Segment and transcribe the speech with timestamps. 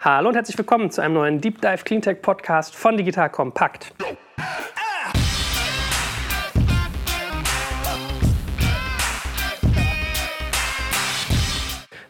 [0.00, 3.92] Hallo und herzlich willkommen zu einem neuen Deep Dive Cleantech Podcast von Digital Kompakt.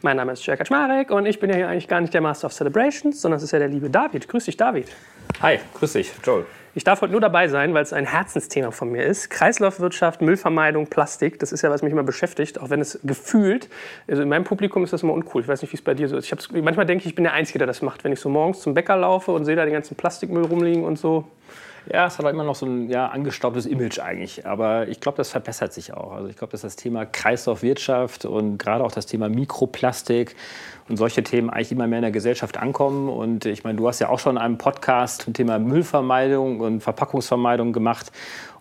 [0.03, 2.49] Mein Name ist Jörg Kaczmarek und ich bin ja hier eigentlich gar nicht der Master
[2.49, 4.29] of Celebrations, sondern es ist ja der liebe David.
[4.29, 4.95] Grüß dich, David.
[5.41, 6.45] Hi, grüß dich, Joel.
[6.79, 9.31] Ich darf heute nur dabei sein, weil es ein Herzensthema von mir ist.
[9.31, 13.69] Kreislaufwirtschaft, Müllvermeidung, Plastik, das ist ja, was mich immer beschäftigt, auch wenn es gefühlt,
[14.07, 15.43] also in meinem Publikum ist das immer uncool.
[15.43, 16.33] Ich weiß nicht, wie es bei dir so ist.
[16.33, 18.61] Ich manchmal denke ich, ich bin der Einzige, der das macht, wenn ich so morgens
[18.61, 21.25] zum Bäcker laufe und sehe da den ganzen Plastikmüll rumliegen und so.
[21.91, 24.47] Ja, es hat auch immer noch so ein ja, angestaubtes Image eigentlich.
[24.47, 26.13] Aber ich glaube, das verbessert sich auch.
[26.13, 30.37] Also ich glaube, dass das Thema Kreislaufwirtschaft und gerade auch das Thema Mikroplastik
[30.89, 33.09] und solche Themen eigentlich immer mehr in der Gesellschaft ankommen.
[33.09, 37.73] Und ich meine, du hast ja auch schon einen Podcast zum Thema Müllvermeidung und Verpackungsvermeidung
[37.73, 38.13] gemacht.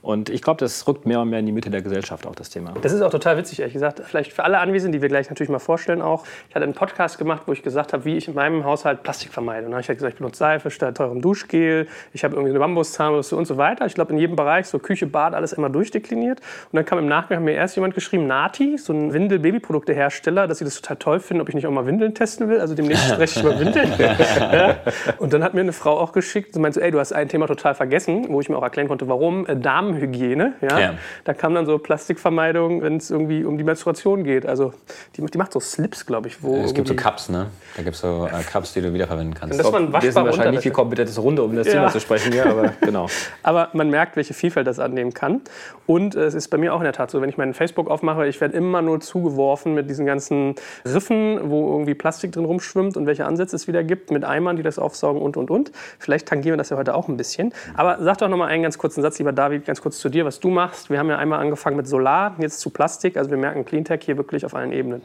[0.08, 2.50] Und ich glaube, das rückt mehr und mehr in die Mitte der Gesellschaft auch das
[2.50, 2.74] Thema.
[2.82, 4.02] Das ist auch total witzig, ehrlich gesagt.
[4.06, 6.24] Vielleicht für alle Anwesenden, die wir gleich natürlich mal vorstellen auch.
[6.48, 9.34] Ich hatte einen Podcast gemacht, wo ich gesagt habe, wie ich in meinem Haushalt Plastik
[9.34, 9.66] vermeide.
[9.66, 12.52] Und dann habe ich halt gesagt, ich benutze Seife statt teurem Duschgel, ich habe irgendwie
[12.52, 13.86] eine Bambuszahnbürste und so weiter.
[13.86, 16.40] Ich glaube, in jedem Bereich, so Küche, Bad, alles immer durchdekliniert.
[16.72, 20.64] Und dann kam im Nachgang mir erst jemand geschrieben, Nati, so ein Windel-Babyproduktehersteller, dass sie
[20.64, 22.62] das total toll finden, ob ich nicht auch mal Windeln testen will.
[22.62, 23.94] Also demnächst spreche ich über Windeln.
[24.00, 24.78] ja.
[25.18, 27.28] Und dann hat mir eine Frau auch geschickt, sie meinte so, ey, du hast ein
[27.28, 29.46] Thema total vergessen, wo ich mir auch erklären konnte, warum.
[29.46, 29.58] Äh,
[29.98, 30.54] Damenhygiene.
[30.62, 30.80] Ja?
[30.80, 30.94] Ja.
[31.24, 34.46] Da kam dann so Plastikvermeidung, wenn es irgendwie um die Menstruation geht.
[34.46, 34.74] Also
[35.16, 36.44] die, die macht so Slips, glaube ich.
[36.44, 37.48] Wo es gibt so Cups, ne?
[37.76, 39.60] Da gibt es so äh, Cups, die du wiederverwenden kannst.
[39.60, 41.74] Das war ein Wir sind wahrscheinlich nicht viel kompetentes Runde, um das ja.
[41.74, 43.08] Thema zu sprechen hier, aber genau.
[43.44, 45.42] aber man merkt, welche Vielfalt das annehmen kann.
[45.86, 47.90] Und äh, es ist bei mir auch in der Tat so, wenn ich meinen Facebook
[47.90, 52.98] aufmache, ich werde immer nur zugeworfen mit diesen ganzen Riffen, wo irgendwie Plastik drin rumschwimmt
[52.98, 55.72] und welche Ansätze es wieder gibt, mit Eimern, die das aufsaugen und, und, und.
[56.00, 57.54] Vielleicht tangieren wir das ja heute auch ein bisschen.
[57.76, 60.26] Aber sag doch noch mal einen ganz kurzen Satz, lieber David, ganz kurz zu dir,
[60.26, 60.90] was du machst.
[60.90, 63.16] Wir haben ja einmal angefangen mit Solar, jetzt zu Plastik.
[63.16, 65.04] Also wir merken Cleantech hier wirklich auf allen Ebenen.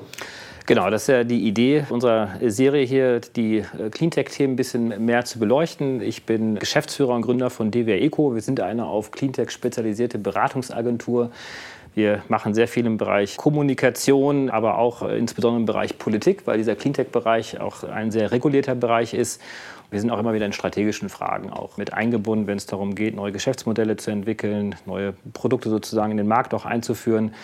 [0.64, 5.26] Genau, das ist ja die Idee unserer Serie hier, die äh, Cleantech-Themen ein bisschen mehr
[5.26, 6.00] zu beleuchten.
[6.00, 8.34] Ich bin Geschäftsführer und Gründer von DWR Eco.
[8.34, 11.30] Wir sind eine auf Cleantech spezialisierte Beratungsagentur.
[11.94, 16.56] Wir machen sehr viel im Bereich Kommunikation, aber auch äh, insbesondere im Bereich Politik, weil
[16.56, 19.38] dieser Cleantech-Bereich auch ein sehr regulierter Bereich ist.
[19.92, 23.14] Wir sind auch immer wieder in strategischen Fragen auch mit eingebunden, wenn es darum geht,
[23.14, 27.34] neue Geschäftsmodelle zu entwickeln, neue Produkte sozusagen in den Markt auch einzuführen.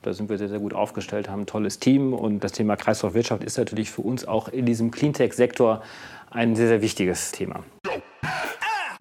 [0.00, 2.14] Da sind wir sehr, sehr gut aufgestellt, haben ein tolles Team.
[2.14, 5.82] Und das Thema Kreislaufwirtschaft ist natürlich für uns auch in diesem Cleantech-Sektor
[6.30, 7.62] ein sehr, sehr wichtiges Thema.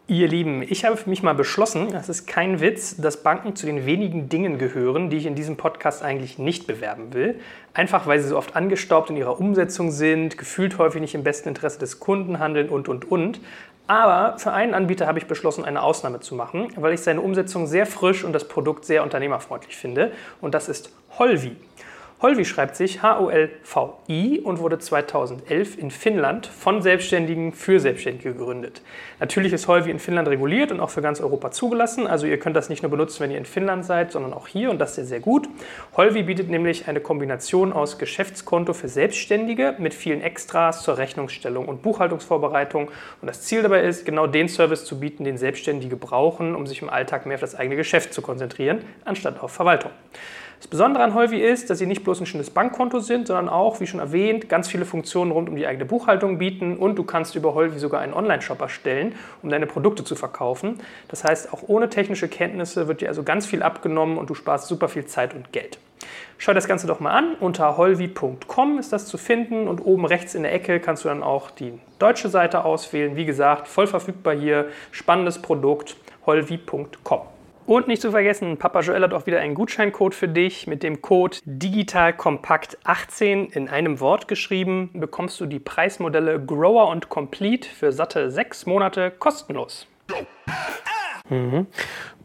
[0.09, 3.65] Ihr Lieben, ich habe für mich mal beschlossen, das ist kein Witz, dass Banken zu
[3.65, 7.41] den wenigen Dingen gehören, die ich in diesem Podcast eigentlich nicht bewerben will.
[7.73, 11.49] Einfach weil sie so oft angestaubt in ihrer Umsetzung sind, gefühlt häufig nicht im besten
[11.49, 13.41] Interesse des Kunden handeln und, und, und.
[13.87, 17.67] Aber für einen Anbieter habe ich beschlossen, eine Ausnahme zu machen, weil ich seine Umsetzung
[17.67, 20.13] sehr frisch und das Produkt sehr unternehmerfreundlich finde.
[20.39, 20.89] Und das ist
[21.19, 21.57] Holvi.
[22.19, 28.81] Holvi schreibt sich H-O-L-V-I und wurde 2011 in Finnland von Selbstständigen für Selbstständige gegründet.
[29.19, 32.07] Natürlich ist Holvi in Finnland reguliert und auch für ganz Europa zugelassen.
[32.07, 34.71] Also ihr könnt das nicht nur benutzen, wenn ihr in Finnland seid, sondern auch hier
[34.71, 35.47] und das sehr, sehr gut.
[35.95, 41.83] Holvi bietet nämlich eine Kombination aus Geschäftskonto für Selbstständige mit vielen Extras zur Rechnungsstellung und
[41.83, 42.89] Buchhaltungsvorbereitung.
[43.21, 46.81] Und das Ziel dabei ist, genau den Service zu bieten, den Selbstständige brauchen, um sich
[46.81, 49.91] im Alltag mehr auf das eigene Geschäft zu konzentrieren, anstatt auf Verwaltung.
[50.57, 53.79] Das Besondere an Holvi ist, dass sie nicht bloß ein schönes Bankkonto sind, sondern auch,
[53.79, 57.35] wie schon erwähnt, ganz viele Funktionen rund um die eigene Buchhaltung bieten und du kannst
[57.35, 59.13] über Holvi sogar einen Online-Shop erstellen,
[59.43, 60.79] um deine Produkte zu verkaufen.
[61.09, 64.67] Das heißt, auch ohne technische Kenntnisse wird dir also ganz viel abgenommen und du sparst
[64.67, 65.77] super viel Zeit und Geld.
[66.39, 67.35] Schau das Ganze doch mal an.
[67.39, 71.23] Unter holvi.com ist das zu finden und oben rechts in der Ecke kannst du dann
[71.23, 73.15] auch die deutsche Seite auswählen.
[73.15, 74.67] Wie gesagt, voll verfügbar hier.
[74.91, 75.97] Spannendes Produkt.
[76.25, 77.36] holvi.com.
[77.67, 80.67] Und nicht zu vergessen, Papa Joel hat auch wieder einen Gutscheincode für dich.
[80.67, 87.67] Mit dem Code digitalkompakt18 in einem Wort geschrieben bekommst du die Preismodelle Grower und Complete
[87.67, 89.85] für satte sechs Monate kostenlos.
[91.29, 91.67] Mhm.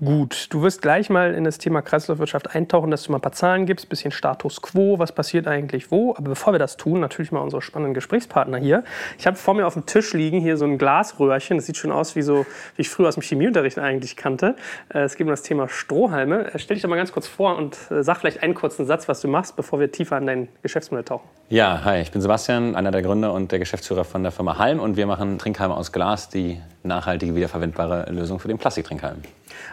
[0.04, 3.30] Gut, du wirst gleich mal in das Thema Kreislaufwirtschaft eintauchen, dass du mal ein paar
[3.30, 6.12] Zahlen gibst, ein bisschen Status quo, was passiert eigentlich wo.
[6.16, 8.82] Aber bevor wir das tun, natürlich mal unsere spannenden Gesprächspartner hier.
[9.16, 11.56] Ich habe vor mir auf dem Tisch liegen hier so ein Glasröhrchen.
[11.56, 12.44] Das sieht schon aus wie so,
[12.74, 14.56] wie ich früher aus dem Chemieunterricht eigentlich kannte.
[14.92, 16.52] Äh, es geht um das Thema Strohhalme.
[16.52, 19.06] Äh, stell dich doch mal ganz kurz vor und äh, sag vielleicht einen kurzen Satz,
[19.06, 21.28] was du machst, bevor wir tiefer in dein Geschäftsmodell tauchen.
[21.48, 24.80] Ja, hi, ich bin Sebastian, einer der Gründer und der Geschäftsführer von der Firma Halm
[24.80, 29.22] und wir machen Trinkhalme aus Glas, die nachhaltige, wiederverwendbare Lösung für den Plastiktrinkhalm.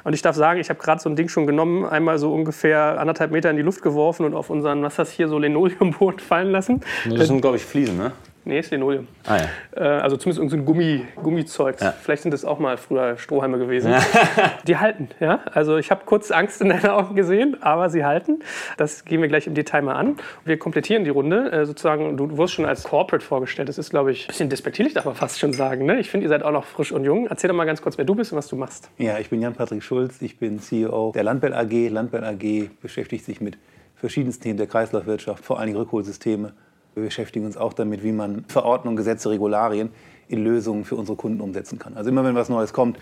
[0.04, 3.00] Und ich darf sagen, ich habe gerade so ein Ding schon genommen, einmal so ungefähr
[3.00, 6.20] anderthalb Meter in die Luft geworfen und auf unseren, was ist das hier, so Linoleumboden
[6.20, 6.82] fallen lassen.
[7.10, 8.12] Das sind, glaube ich, Fliesen, ne?
[8.46, 9.08] Nee, ist Linoleum.
[9.26, 9.48] Ah, ja.
[9.76, 11.80] Äh, also zumindest irgendein Gummi, Gummizeug.
[11.82, 11.92] Ja.
[11.92, 13.94] Vielleicht sind das auch mal früher Strohhalme gewesen.
[14.68, 15.42] die halten, ja.
[15.54, 18.40] Also ich habe kurz Angst in deinen Augen gesehen, aber sie halten.
[18.78, 20.18] Das gehen wir gleich im Detail mal an.
[20.46, 21.52] Wir komplettieren die Runde.
[21.52, 23.70] Äh, sozusagen, du wurdest schon als Corporate vorgestellt.
[23.70, 25.86] Das ist, glaube ich, ein bisschen despektierlich, darf man fast schon sagen.
[25.86, 26.00] Ne?
[26.00, 27.28] Ich finde, ihr seid auch noch frisch und jung.
[27.28, 28.90] Erzähl doch mal ganz kurz, wer du bist und was du machst.
[28.98, 30.22] Ja, ich bin Jan-Patrick Schulz.
[30.22, 31.90] Ich bin CEO der Landbell AG.
[31.90, 33.58] Landbell AG beschäftigt sich mit
[33.96, 36.54] verschiedensten Themen der Kreislaufwirtschaft, vor allen Dingen Rückholsysteme.
[37.00, 39.90] Wir beschäftigen uns auch damit, wie man Verordnungen, Gesetze, Regularien
[40.28, 41.96] in Lösungen für unsere Kunden umsetzen kann.
[41.96, 43.00] Also immer wenn was Neues kommt,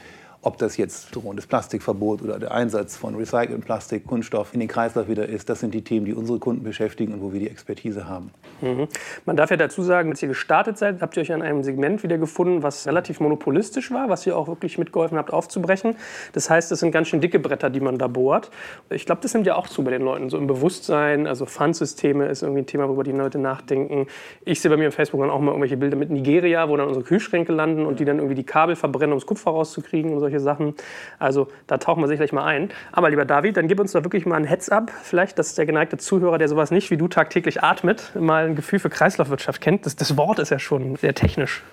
[0.48, 5.10] ob das jetzt drohendes Plastikverbot oder der Einsatz von recyceltem Plastik, Kunststoff in den Kreislauf
[5.10, 8.08] wieder ist, das sind die Themen, die unsere Kunden beschäftigen und wo wir die Expertise
[8.08, 8.32] haben.
[8.62, 8.88] Mhm.
[9.26, 12.02] Man darf ja dazu sagen, als ihr gestartet seid, habt ihr euch an einem Segment
[12.02, 15.98] wiedergefunden, was relativ monopolistisch war, was ihr auch wirklich mitgeholfen habt aufzubrechen.
[16.32, 18.50] Das heißt, es sind ganz schön dicke Bretter, die man da bohrt.
[18.90, 21.28] Ich glaube, das nimmt ja auch zu bei den Leuten, so im Bewusstsein.
[21.28, 24.08] Also Pfandsysteme ist irgendwie ein Thema, worüber die Leute nachdenken.
[24.46, 26.88] Ich sehe bei mir auf Facebook dann auch mal irgendwelche Bilder mit Nigeria, wo dann
[26.88, 30.22] unsere Kühlschränke landen und die dann irgendwie die Kabel verbrennen, um das Kupfer rauszukriegen und
[30.22, 30.76] solche Sachen.
[31.20, 32.70] Also da tauchen wir sicherlich mal ein.
[32.92, 35.98] Aber lieber David, dann gib uns doch wirklich mal ein Heads-up, vielleicht, dass der geneigte
[35.98, 39.86] Zuhörer, der sowas nicht wie du tagtäglich atmet, mal ein Gefühl für Kreislaufwirtschaft kennt.
[39.86, 41.64] Das, das Wort ist ja schon sehr technisch.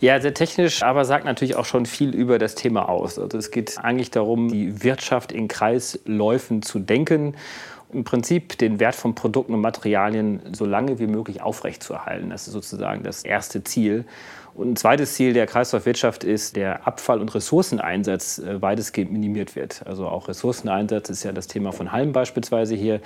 [0.00, 3.20] Ja, sehr technisch, aber sagt natürlich auch schon viel über das Thema aus.
[3.20, 7.36] Also es geht eigentlich darum, die Wirtschaft in Kreisläufen zu denken
[7.92, 12.30] im Prinzip den Wert von Produkten und Materialien so lange wie möglich aufrechtzuerhalten.
[12.30, 14.04] Das ist sozusagen das erste Ziel.
[14.54, 19.86] Und ein zweites Ziel der Kreislaufwirtschaft ist, der Abfall- und Ressourceneinsatz äh, weitestgehend minimiert wird.
[19.86, 23.00] Also auch Ressourceneinsatz ist ja das Thema von Halm beispielsweise hier.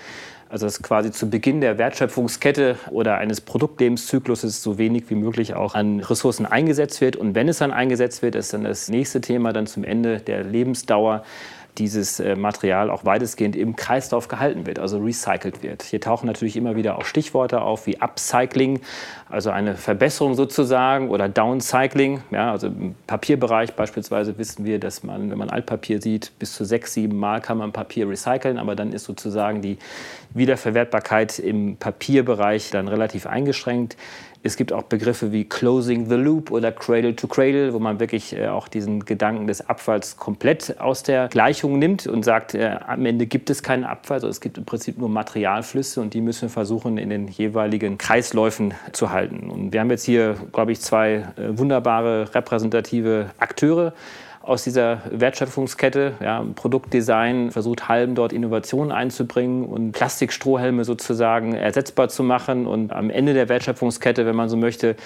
[0.49, 5.75] Also dass quasi zu Beginn der Wertschöpfungskette oder eines Produktlebenszykluses so wenig wie möglich auch
[5.75, 7.17] an Ressourcen eingesetzt wird.
[7.17, 10.45] Und wenn es dann eingesetzt wird, ist dann das nächste Thema dann zum Ende der
[10.45, 11.25] Lebensdauer
[11.79, 15.83] dieses äh, Material auch weitestgehend im Kreislauf gehalten wird, also recycelt wird.
[15.83, 18.81] Hier tauchen natürlich immer wieder auch Stichworte auf wie Upcycling,
[19.29, 22.23] also eine Verbesserung sozusagen, oder Downcycling.
[22.31, 26.65] Ja, also im Papierbereich beispielsweise wissen wir, dass man, wenn man Altpapier sieht, bis zu
[26.65, 29.79] sechs, sieben Mal kann man Papier recyceln, aber dann ist sozusagen die
[30.35, 33.97] Wiederverwertbarkeit im Papierbereich dann relativ eingeschränkt.
[34.47, 38.37] Es gibt auch Begriffe wie Closing the Loop oder Cradle to Cradle, wo man wirklich
[38.37, 43.05] äh, auch diesen Gedanken des Abfalls komplett aus der Gleichung nimmt und sagt, äh, am
[43.05, 46.43] Ende gibt es keinen Abfall, sondern es gibt im Prinzip nur Materialflüsse und die müssen
[46.43, 49.51] wir versuchen in den jeweiligen Kreisläufen zu halten.
[49.51, 53.95] Und wir haben jetzt hier, glaube ich, zwei äh, wunderbare repräsentative Akteure
[54.47, 56.15] aus dieser Wertschöpfungskette.
[56.23, 62.67] Ja, Produktdesign versucht Halm dort Innovationen einzubringen und Plastikstrohhelme sozusagen ersetzbar zu machen.
[62.67, 64.97] Und am Ende der Wertschöpfungskette, wenn man so möchte,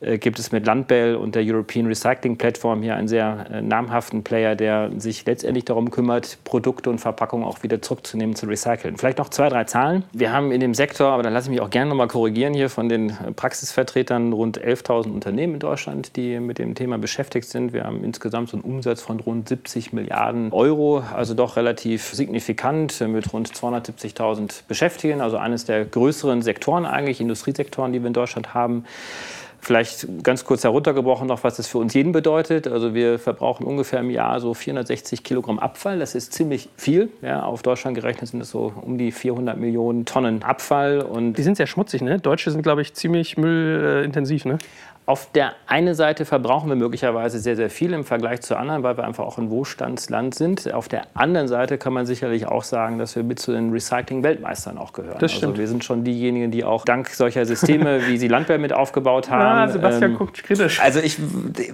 [0.00, 4.54] gibt es mit Landbell und der European Recycling Platform hier einen sehr äh, namhaften Player,
[4.54, 8.96] der sich letztendlich darum kümmert, Produkte und Verpackungen auch wieder zurückzunehmen, zu recyceln.
[8.96, 10.04] Vielleicht noch zwei, drei Zahlen.
[10.12, 12.54] Wir haben in dem Sektor, aber dann lasse ich mich auch gerne noch mal korrigieren
[12.54, 17.72] hier von den Praxisvertretern, rund 11.000 Unternehmen in Deutschland, die mit dem Thema beschäftigt sind.
[17.72, 23.00] Wir haben insgesamt so einen Umsatz von rund 70 Milliarden Euro, also doch relativ signifikant
[23.00, 28.54] mit rund 270.000 Beschäftigten, also eines der größeren Sektoren eigentlich, Industriesektoren, die wir in Deutschland
[28.54, 28.84] haben.
[29.60, 32.68] Vielleicht ganz kurz heruntergebrochen noch, was das für uns jeden bedeutet.
[32.68, 35.98] Also wir verbrauchen ungefähr im Jahr so 460 Kilogramm Abfall.
[35.98, 37.10] Das ist ziemlich viel.
[37.22, 41.00] Ja, auf Deutschland gerechnet sind es so um die 400 Millionen Tonnen Abfall.
[41.00, 42.18] Und Die sind sehr schmutzig, ne?
[42.18, 44.58] Deutsche sind, glaube ich, ziemlich müllintensiv, ne?
[45.08, 48.98] Auf der einen Seite verbrauchen wir möglicherweise sehr, sehr viel im Vergleich zu anderen, weil
[48.98, 50.70] wir einfach auch ein Wohlstandsland sind.
[50.74, 54.76] Auf der anderen Seite kann man sicherlich auch sagen, dass wir mit zu den Recycling-Weltmeistern
[54.76, 55.16] auch gehören.
[55.18, 55.52] Das stimmt.
[55.52, 59.30] Also wir sind schon diejenigen, die auch dank solcher Systeme, wie sie Landwehr mit aufgebaut
[59.30, 59.40] haben.
[59.40, 60.78] Ah, Sebastian ähm, guckt kritisch.
[60.78, 61.16] Also ich,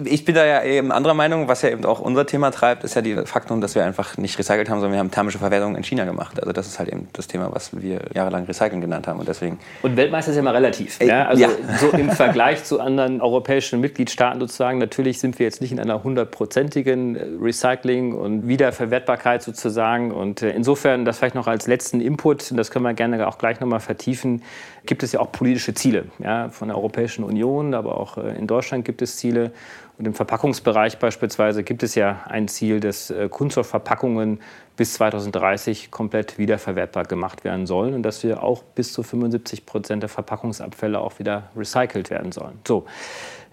[0.05, 1.49] ich bin da ja eben anderer Meinung.
[1.49, 4.39] Was ja eben auch unser Thema treibt, ist ja die Faktum, dass wir einfach nicht
[4.39, 6.39] recycelt haben, sondern wir haben thermische Verwertung in China gemacht.
[6.39, 9.19] Also das ist halt eben das Thema, was wir jahrelang Recyceln genannt haben.
[9.19, 11.01] Und deswegen Und Weltmeister ist ja immer relativ.
[11.01, 11.25] Ey, Ja?
[11.27, 11.49] Also ja.
[11.81, 16.03] so im Vergleich zu anderen europäischen Mitgliedstaaten sozusagen, natürlich sind wir jetzt nicht in einer
[16.03, 20.11] hundertprozentigen äh, Recycling- und Wiederverwertbarkeit sozusagen.
[20.11, 23.37] Und äh, insofern, das vielleicht noch als letzten Input, und das können wir gerne auch
[23.37, 24.43] gleich nochmal vertiefen,
[24.85, 28.47] gibt es ja auch politische Ziele ja, von der Europäischen Union, aber auch äh, in
[28.47, 29.51] Deutschland gibt es Ziele.
[29.97, 34.41] Und im Verpackungsbereich beispielsweise gibt es ja ein Ziel, dass äh, Kunststoffverpackungen
[34.75, 40.03] bis 2030 komplett wiederverwertbar gemacht werden sollen und dass wir auch bis zu 75 Prozent
[40.03, 42.59] der Verpackungsabfälle auch wieder recycelt werden sollen.
[42.67, 42.85] So,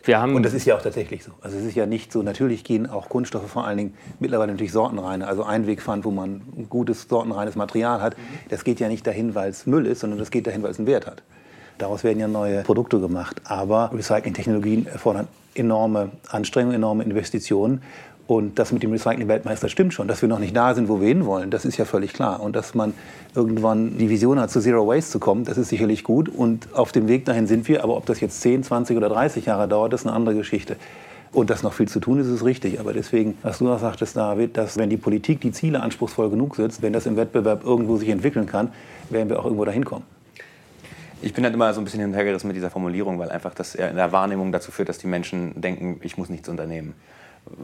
[0.02, 1.30] wir haben Und das ist ja auch tatsächlich so.
[1.42, 4.72] Also es ist ja nicht so, natürlich gehen auch Kunststoffe vor allen Dingen mittlerweile natürlich
[4.72, 8.16] sortenreine, also Einwegpfand, wo man ein gutes sortenreines Material hat.
[8.49, 10.78] Das geht ja nicht dahin, weil es Müll ist, sondern das geht dahin, weil es
[10.78, 11.22] einen Wert hat.
[11.78, 13.40] Daraus werden ja neue Produkte gemacht.
[13.44, 17.82] Aber Recycling-Technologien erfordern enorme Anstrengungen, enorme Investitionen.
[18.26, 20.09] Und das mit dem Recycling-Weltmeister stimmt schon.
[20.09, 22.40] Dass wir noch nicht da sind, wo wir hinwollen, das ist ja völlig klar.
[22.40, 22.94] Und dass man
[23.35, 26.28] irgendwann die Vision hat, zu Zero Waste zu kommen, das ist sicherlich gut.
[26.28, 27.82] Und auf dem Weg dahin sind wir.
[27.82, 30.76] Aber ob das jetzt 10, 20 oder 30 Jahre dauert, ist eine andere Geschichte.
[31.32, 32.78] Und dass noch viel zu tun ist, ist richtig.
[32.78, 36.56] Aber deswegen, was du auch sagtest, David, dass wenn die Politik die Ziele anspruchsvoll genug
[36.56, 38.71] setzt, wenn das im Wettbewerb irgendwo sich entwickeln kann,
[39.11, 40.04] werden wir auch irgendwo dahin kommen.
[41.23, 43.95] Ich bin halt immer so ein bisschen hinterhergerissen mit dieser Formulierung, weil einfach das in
[43.95, 46.95] der Wahrnehmung dazu führt, dass die Menschen denken, ich muss nichts unternehmen.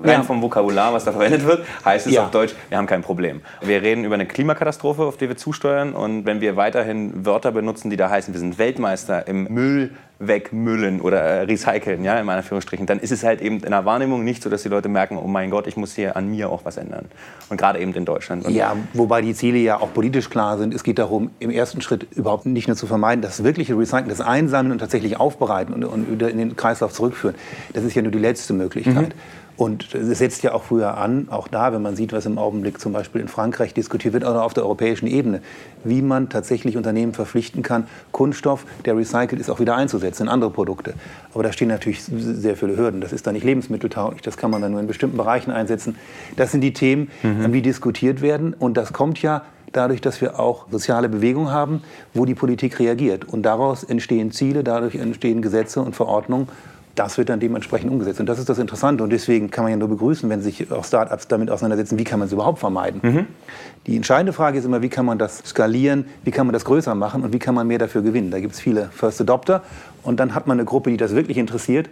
[0.03, 0.23] Rein ja.
[0.23, 2.25] vom Vokabular, was da verwendet wird, heißt es ja.
[2.25, 3.41] auf Deutsch, wir haben kein Problem.
[3.63, 5.93] Wir reden über eine Klimakatastrophe, auf die wir zusteuern.
[5.93, 11.01] Und wenn wir weiterhin Wörter benutzen, die da heißen, wir sind Weltmeister im Müll wegmüllen
[11.01, 14.43] oder äh, recyceln, ja, in Anführungsstrichen, dann ist es halt eben in der Wahrnehmung nicht
[14.43, 16.77] so, dass die Leute merken, oh mein Gott, ich muss hier an mir auch was
[16.77, 17.07] ändern.
[17.49, 18.45] Und gerade eben in Deutschland.
[18.45, 20.75] Und ja, wobei die Ziele ja auch politisch klar sind.
[20.75, 24.21] Es geht darum, im ersten Schritt überhaupt nicht nur zu vermeiden, das wirkliche Recyceln, das
[24.21, 27.37] Einsammeln und tatsächlich aufbereiten und, und wieder in den Kreislauf zurückführen.
[27.73, 29.11] Das ist ja nur die letzte Möglichkeit.
[29.11, 29.38] Mhm.
[29.59, 32.81] Und es setzt ja auch früher an, auch da, wenn man sieht, was im Augenblick
[32.81, 35.43] zum Beispiel in Frankreich diskutiert wird oder auf der europäischen Ebene,
[35.83, 40.51] wie man tatsächlich Unternehmen verpflichten kann, Kunststoff, der recycelt ist, auch wieder einzusetzen in andere
[40.51, 40.95] Produkte.
[41.35, 43.01] Aber da stehen natürlich sehr viele Hürden.
[43.01, 45.97] Das ist dann nicht lebensmitteltauglich, das kann man dann nur in bestimmten Bereichen einsetzen.
[46.37, 47.53] Das sind die Themen, mhm.
[47.53, 48.55] die diskutiert werden.
[48.55, 51.83] Und das kommt ja dadurch, dass wir auch soziale Bewegungen haben,
[52.15, 53.25] wo die Politik reagiert.
[53.25, 56.47] Und daraus entstehen Ziele, dadurch entstehen Gesetze und Verordnungen
[56.99, 58.21] das wird dann dementsprechend umgesetzt.
[58.21, 59.05] Und das ist das Interessante.
[59.05, 62.19] Und deswegen kann man ja nur begrüßen, wenn sich auch Start-ups damit auseinandersetzen, wie kann
[62.19, 63.01] man es überhaupt vermeiden.
[63.03, 63.27] Mhm.
[63.87, 66.95] Die entscheidende Frage ist immer, wie kann man das skalieren, wie kann man das größer
[66.95, 68.31] machen und wie kann man mehr dafür gewinnen.
[68.31, 69.63] Da gibt es viele First Adopter.
[70.03, 71.89] Und dann hat man eine Gruppe, die das wirklich interessiert.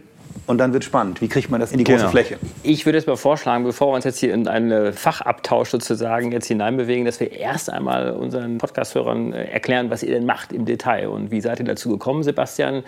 [0.47, 1.21] Und dann wird spannend.
[1.21, 1.99] Wie kriegt man das in die genau.
[1.99, 2.39] große Fläche?
[2.63, 6.47] Ich würde jetzt mal vorschlagen, bevor wir uns jetzt hier in einen Fachabtausch sozusagen jetzt
[6.47, 11.09] hineinbewegen, dass wir erst einmal unseren Podcast-Hörern äh, erklären, was ihr denn macht im Detail.
[11.09, 12.85] Und wie seid ihr dazu gekommen, Sebastian?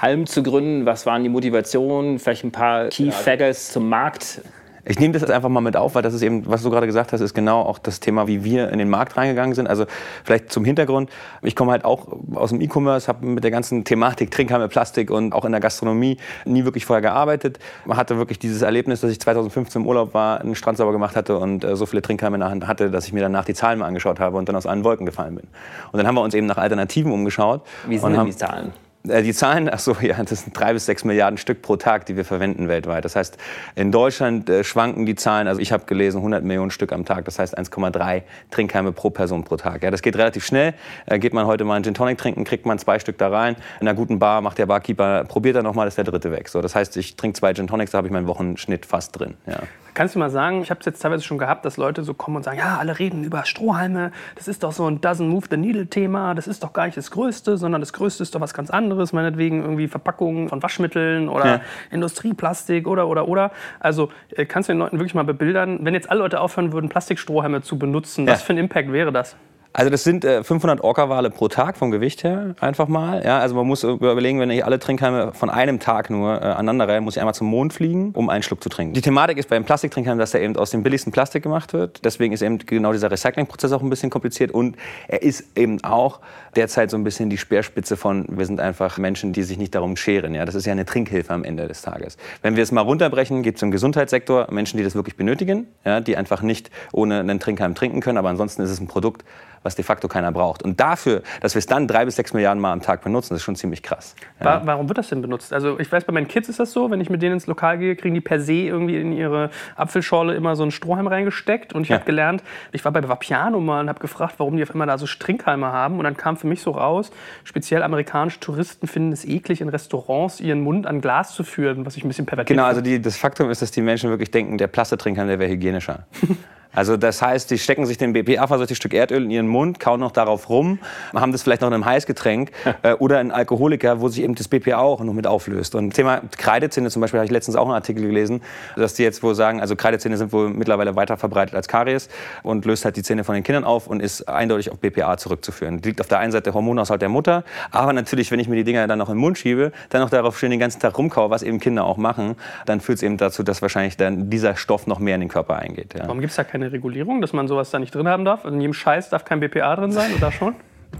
[0.00, 0.86] Halm zu gründen?
[0.86, 2.18] Was waren die Motivationen?
[2.18, 4.42] Vielleicht ein paar Key Figures zum Markt?
[4.86, 6.86] Ich nehme das jetzt einfach mal mit auf, weil das ist eben, was du gerade
[6.86, 9.68] gesagt hast, ist genau auch das Thema, wie wir in den Markt reingegangen sind.
[9.68, 9.84] Also
[10.24, 11.10] vielleicht zum Hintergrund.
[11.42, 15.34] Ich komme halt auch aus dem E-Commerce, habe mit der ganzen Thematik Trinkhalme, Plastik und
[15.34, 16.16] auch in der Gastronomie
[16.46, 17.58] nie wirklich vorher gearbeitet.
[17.84, 21.14] Man hatte wirklich dieses Erlebnis, dass ich 2015 im Urlaub war, einen Strand sauber gemacht
[21.14, 23.54] hatte und äh, so viele Trinkhalme in der Hand hatte, dass ich mir danach die
[23.54, 25.46] Zahlen mal angeschaut habe und dann aus allen Wolken gefallen bin.
[25.92, 27.62] Und dann haben wir uns eben nach Alternativen umgeschaut.
[27.86, 28.72] Wie sind denn die Zahlen?
[29.08, 32.06] Äh, die Zahlen, ach so, ja, das sind drei bis sechs Milliarden Stück pro Tag,
[32.06, 33.04] die wir verwenden weltweit.
[33.04, 33.38] Das heißt,
[33.74, 37.24] in Deutschland äh, schwanken die Zahlen, also ich habe gelesen 100 Millionen Stück am Tag,
[37.24, 39.82] das heißt 1,3 Trinkheime pro Person pro Tag.
[39.82, 40.74] Ja, das geht relativ schnell.
[41.06, 43.56] Äh, geht man heute mal einen Gin Tonic trinken, kriegt man zwei Stück da rein.
[43.80, 46.48] In einer guten Bar macht der Barkeeper, probiert er nochmal, ist der dritte weg.
[46.48, 49.34] So, das heißt, ich trinke zwei Gin Tonics, da habe ich meinen Wochenschnitt fast drin.
[49.46, 49.60] Ja.
[49.94, 52.36] Kannst du mal sagen, ich habe es jetzt teilweise schon gehabt, dass Leute so kommen
[52.38, 55.56] und sagen, ja, alle reden über Strohhalme, das ist doch so ein Doesn't Move the
[55.56, 58.54] Needle Thema, das ist doch gar nicht das Größte, sondern das Größte ist doch was
[58.54, 61.60] ganz anderes, meinetwegen irgendwie Verpackungen von Waschmitteln oder ja.
[61.90, 63.50] Industrieplastik oder, oder, oder.
[63.78, 66.88] Also äh, kannst du den Leuten wirklich mal bebildern, wenn jetzt alle Leute aufhören würden,
[66.88, 68.32] Plastikstrohhalme zu benutzen, ja.
[68.32, 69.36] was für ein Impact wäre das?
[69.72, 73.22] Also das sind äh, 500 Orca-Wale pro Tag vom Gewicht her, einfach mal.
[73.24, 76.88] Ja, also man muss überlegen, wenn ich alle Trinkhalme von einem Tag nur äh, aneinander
[76.88, 78.94] reihe, muss ich einmal zum Mond fliegen, um einen Schluck zu trinken.
[78.94, 82.04] Die Thematik ist beim Plastiktrinkhalm, dass der eben aus dem billigsten Plastik gemacht wird.
[82.04, 86.18] Deswegen ist eben genau dieser Recyclingprozess auch ein bisschen kompliziert und er ist eben auch
[86.56, 89.96] derzeit so ein bisschen die Speerspitze von, wir sind einfach Menschen, die sich nicht darum
[89.96, 90.34] scheren.
[90.34, 92.16] Ja, das ist ja eine Trinkhilfe am Ende des Tages.
[92.42, 96.00] Wenn wir es mal runterbrechen, gibt es im Gesundheitssektor Menschen, die das wirklich benötigen, ja,
[96.00, 99.24] die einfach nicht ohne einen Trinkhalm trinken können, aber ansonsten ist es ein Produkt,
[99.62, 100.62] was de facto keiner braucht.
[100.62, 103.42] Und dafür, dass wir es dann drei bis sechs Milliarden Mal am Tag benutzen, ist
[103.42, 104.14] schon ziemlich krass.
[104.42, 104.62] Ja.
[104.64, 105.52] Warum wird das denn benutzt?
[105.52, 107.78] Also ich weiß, bei meinen Kids ist das so, wenn ich mit denen ins Lokal
[107.78, 111.74] gehe, kriegen die per se irgendwie in ihre Apfelschorle immer so einen Strohhalm reingesteckt.
[111.74, 111.96] Und ich ja.
[111.96, 114.96] habe gelernt, ich war bei Vapiano mal und habe gefragt, warum die auf einmal da
[114.96, 115.98] so Trinkhalme haben.
[115.98, 117.10] Und dann kam für mich so raus,
[117.44, 121.96] speziell amerikanische Touristen finden es eklig, in Restaurants ihren Mund an Glas zu führen, was
[121.96, 124.58] ich ein bisschen pervertiert Genau, also die, das Faktum ist, dass die Menschen wirklich denken,
[124.58, 126.06] der Plastetrinkhalm, der wäre hygienischer.
[126.72, 130.12] Also das heißt, die stecken sich den BPA-versorgtes Stück Erdöl in ihren Mund, kauen noch
[130.12, 130.78] darauf rum,
[131.14, 132.50] haben das vielleicht noch in einem Heißgetränk
[132.82, 135.74] äh, oder ein Alkoholiker, wo sich eben das BPA auch noch mit auflöst.
[135.74, 138.42] Und Thema Kreidezähne zum Beispiel habe ich letztens auch einen Artikel gelesen,
[138.76, 142.08] dass die jetzt wohl sagen, also Kreidezähne sind wohl mittlerweile weiter verbreitet als Karies
[142.42, 145.82] und löst halt die Zähne von den Kindern auf und ist eindeutig auf BPA zurückzuführen.
[145.82, 148.64] Liegt auf der einen Seite der Hormonhaushalt der Mutter, aber natürlich, wenn ich mir die
[148.64, 151.42] Dinger dann noch im Mund schiebe, dann noch darauf schön den ganzen Tag rumkaue, was
[151.42, 152.36] eben Kinder auch machen,
[152.66, 155.56] dann führt es eben dazu, dass wahrscheinlich dann dieser Stoff noch mehr in den Körper
[155.56, 155.94] eingeht.
[155.94, 156.04] Ja.
[156.04, 158.44] Warum gibt es da keine keine Regulierung, dass man sowas da nicht drin haben darf?
[158.44, 160.54] Also in jedem Scheiß darf kein BPA drin sein oder schon?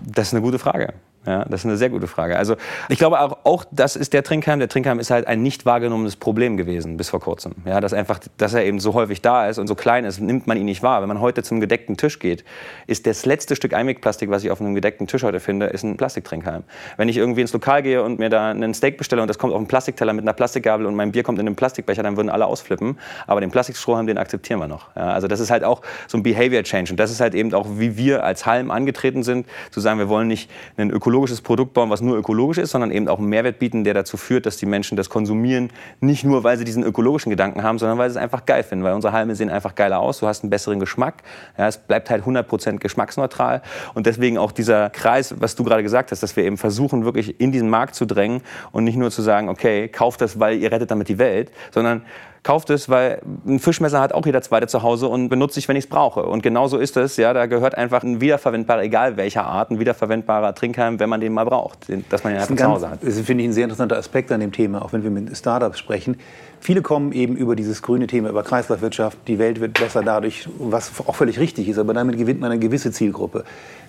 [0.07, 0.95] Das ist eine gute Frage.
[1.27, 2.39] Ja, das ist eine sehr gute Frage.
[2.39, 2.57] Also
[2.89, 4.59] ich glaube auch, auch das ist der Trinkheim.
[4.59, 7.53] Der Trinkheim ist halt ein nicht wahrgenommenes Problem gewesen bis vor kurzem.
[7.67, 10.47] Ja, dass einfach, dass er eben so häufig da ist und so klein ist, nimmt
[10.47, 11.03] man ihn nicht wahr.
[11.03, 12.43] Wenn man heute zum gedeckten Tisch geht,
[12.87, 15.99] ist das letzte Stück Einwegplastik, was ich auf einem gedeckten Tisch heute finde, ist ein
[15.99, 16.63] Plastiktrinkheim.
[16.97, 19.53] Wenn ich irgendwie ins Lokal gehe und mir da einen Steak bestelle und das kommt
[19.53, 22.31] auf einen Plastikteller mit einer Plastikgabel und mein Bier kommt in einen Plastikbecher, dann würden
[22.31, 22.99] alle ausflippen.
[23.27, 24.89] Aber den Plastikstrohhalm, den akzeptieren wir noch.
[24.97, 27.53] Ja, also das ist halt auch so ein Behavior Change und das ist halt eben
[27.53, 31.75] auch, wie wir als Halm angetreten sind, zu sagen, wir wollen nicht ein ökologisches Produkt
[31.75, 34.59] bauen, was nur ökologisch ist, sondern eben auch einen Mehrwert bieten, der dazu führt, dass
[34.59, 38.17] die Menschen das konsumieren, nicht nur, weil sie diesen ökologischen Gedanken haben, sondern weil sie
[38.17, 40.79] es einfach geil finden, weil unsere Halme sehen einfach geiler aus, du hast einen besseren
[40.79, 41.23] Geschmack,
[41.59, 43.61] ja, es bleibt halt 100% geschmacksneutral
[43.95, 47.41] und deswegen auch dieser Kreis, was du gerade gesagt hast, dass wir eben versuchen, wirklich
[47.41, 50.71] in diesen Markt zu drängen und nicht nur zu sagen, okay, kauft das, weil ihr
[50.71, 52.03] rettet damit die Welt, sondern
[52.43, 55.77] kauft es, weil ein Fischmesser hat auch jeder zweite zu Hause und benutze ich, wenn
[55.77, 56.23] ich es brauche.
[56.23, 57.17] Und genauso ist es.
[57.17, 61.33] Ja, da gehört einfach ein wiederverwendbarer, egal welcher Art, ein wiederverwendbarer Trinkheim, wenn man den
[61.33, 63.01] mal braucht, dass man ihn einfach zu Hause hat.
[63.03, 65.79] Das finde ich ein sehr interessanter Aspekt an dem Thema, auch wenn wir mit Startups
[65.79, 66.17] sprechen.
[66.63, 70.93] Viele kommen eben über dieses grüne Thema, über Kreislaufwirtschaft, die Welt wird besser dadurch, was
[71.07, 73.45] auch völlig richtig ist, aber damit gewinnt man eine gewisse Zielgruppe.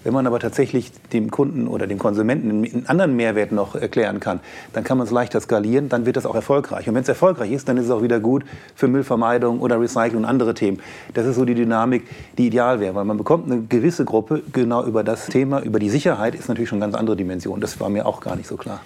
[0.06, 4.40] Wenn man aber tatsächlich dem Kunden oder dem Konsumenten einen anderen Mehrwert noch erklären kann,
[4.72, 6.88] dann kann man es leichter skalieren, dann wird das auch erfolgreich.
[6.88, 10.20] Und wenn es erfolgreich ist, dann ist es auch wieder gut für Müllvermeidung oder Recycling
[10.20, 10.80] und andere Themen.
[11.14, 14.86] Das ist so die Dynamik, die ideal wäre, weil man bekommt eine gewisse Gruppe genau
[14.86, 17.60] über das Thema, über die Sicherheit ist natürlich schon eine ganz andere Dimension.
[17.60, 18.80] Das war mir auch gar nicht so klar.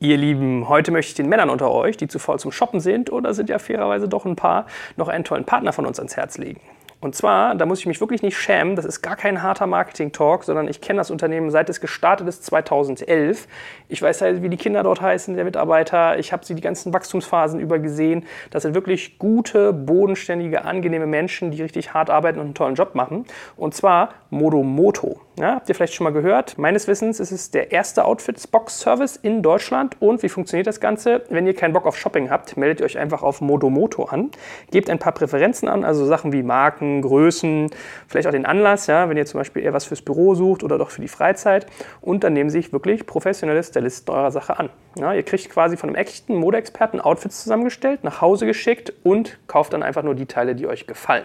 [0.00, 3.12] Ihr Lieben, heute möchte ich den Männern unter euch, die zu faul zum Shoppen sind
[3.12, 6.36] oder sind ja fairerweise doch ein paar, noch einen tollen Partner von uns ans Herz
[6.36, 6.60] legen.
[7.00, 10.42] Und zwar, da muss ich mich wirklich nicht schämen, das ist gar kein harter Marketing-Talk,
[10.42, 13.46] sondern ich kenne das Unternehmen seit es gestartet ist 2011.
[13.88, 16.18] Ich weiß halt, wie die Kinder dort heißen, der Mitarbeiter.
[16.18, 18.24] Ich habe sie die ganzen Wachstumsphasen über gesehen.
[18.50, 22.94] Das sind wirklich gute, bodenständige, angenehme Menschen, die richtig hart arbeiten und einen tollen Job
[22.94, 23.26] machen.
[23.56, 25.20] Und zwar Modomoto.
[25.36, 26.58] Ja, habt ihr vielleicht schon mal gehört?
[26.58, 29.96] Meines Wissens ist es der erste Outfits-Box-Service in Deutschland.
[30.00, 31.24] Und wie funktioniert das Ganze?
[31.28, 34.30] Wenn ihr keinen Bock auf Shopping habt, meldet ihr euch einfach auf Modomoto an.
[34.70, 37.68] Gebt ein paar Präferenzen an, also Sachen wie Marken, Größen,
[38.06, 40.78] vielleicht auch den Anlass, ja, wenn ihr zum Beispiel eher was fürs Büro sucht oder
[40.78, 41.66] doch für die Freizeit.
[42.00, 44.70] Und dann nehmen sich wirklich professionelle Stylisten eurer Sache an.
[44.96, 49.72] Ja, ihr kriegt quasi von einem echten Modeexperten Outfits zusammengestellt, nach Hause geschickt und kauft
[49.72, 51.24] dann einfach nur die Teile, die euch gefallen.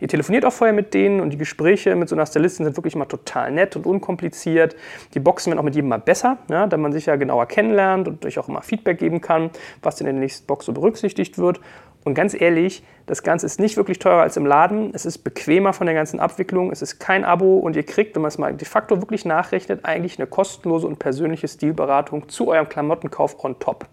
[0.00, 2.94] Ihr telefoniert auch vorher mit denen und die Gespräche mit so einer Stylistin sind wirklich
[2.94, 4.74] immer total nett und unkompliziert.
[5.12, 8.08] Die Boxen werden auch mit jedem mal besser, ja, da man sich ja genauer kennenlernt
[8.08, 9.50] und euch auch immer Feedback geben kann,
[9.82, 11.60] was in der nächsten Box so berücksichtigt wird.
[12.04, 14.92] Und ganz ehrlich, das Ganze ist nicht wirklich teurer als im Laden.
[14.94, 16.70] Es ist bequemer von der ganzen Abwicklung.
[16.70, 19.84] Es ist kein Abo und ihr kriegt, wenn man es mal de facto wirklich nachrechnet,
[19.84, 23.86] eigentlich eine kostenlose und persönliche Stilberatung zu eurem Klamottenkauf on top.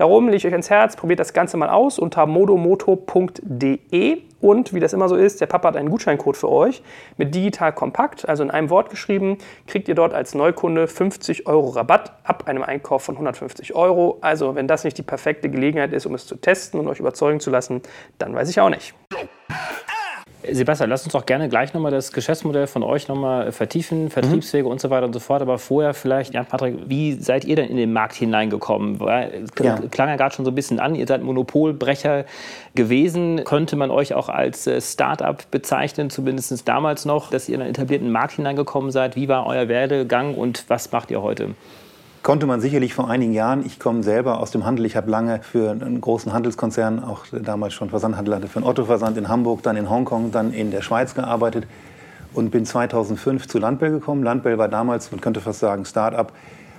[0.00, 4.80] Darum lege ich euch ans Herz, probiert das Ganze mal aus unter modomoto.de und wie
[4.80, 6.82] das immer so ist, der Papa hat einen Gutscheincode für euch
[7.18, 11.68] mit digital kompakt, also in einem Wort geschrieben, kriegt ihr dort als Neukunde 50 Euro
[11.68, 14.16] Rabatt ab einem Einkauf von 150 Euro.
[14.22, 17.38] Also wenn das nicht die perfekte Gelegenheit ist, um es zu testen und euch überzeugen
[17.38, 17.82] zu lassen,
[18.16, 18.94] dann weiß ich auch nicht.
[20.48, 24.70] Sebastian, lass uns doch gerne gleich nochmal das Geschäftsmodell von euch nochmal vertiefen, Vertriebswege mhm.
[24.70, 25.42] und so weiter und so fort.
[25.42, 28.98] Aber vorher vielleicht, Jan Patrick, wie seid ihr denn in den Markt hineingekommen?
[29.00, 29.78] Ja.
[29.90, 32.24] Klang ja gerade schon so ein bisschen an, ihr seid Monopolbrecher
[32.74, 33.42] gewesen.
[33.44, 37.70] Könnte man euch auch als äh, Start-up bezeichnen, zumindest damals noch, dass ihr in einen
[37.70, 39.16] etablierten Markt hineingekommen seid?
[39.16, 41.54] Wie war euer Werdegang und was macht ihr heute?
[42.22, 43.64] Konnte man sicherlich vor einigen Jahren.
[43.64, 44.84] Ich komme selber aus dem Handel.
[44.84, 49.16] Ich habe lange für einen großen Handelskonzern, auch damals schon Versandhandel hatte, für einen Otto-Versand
[49.16, 51.66] in Hamburg, dann in Hongkong, dann in der Schweiz gearbeitet
[52.34, 54.22] und bin 2005 zu Landbell gekommen.
[54.22, 56.34] Landbell war damals, man könnte fast sagen, Start-up,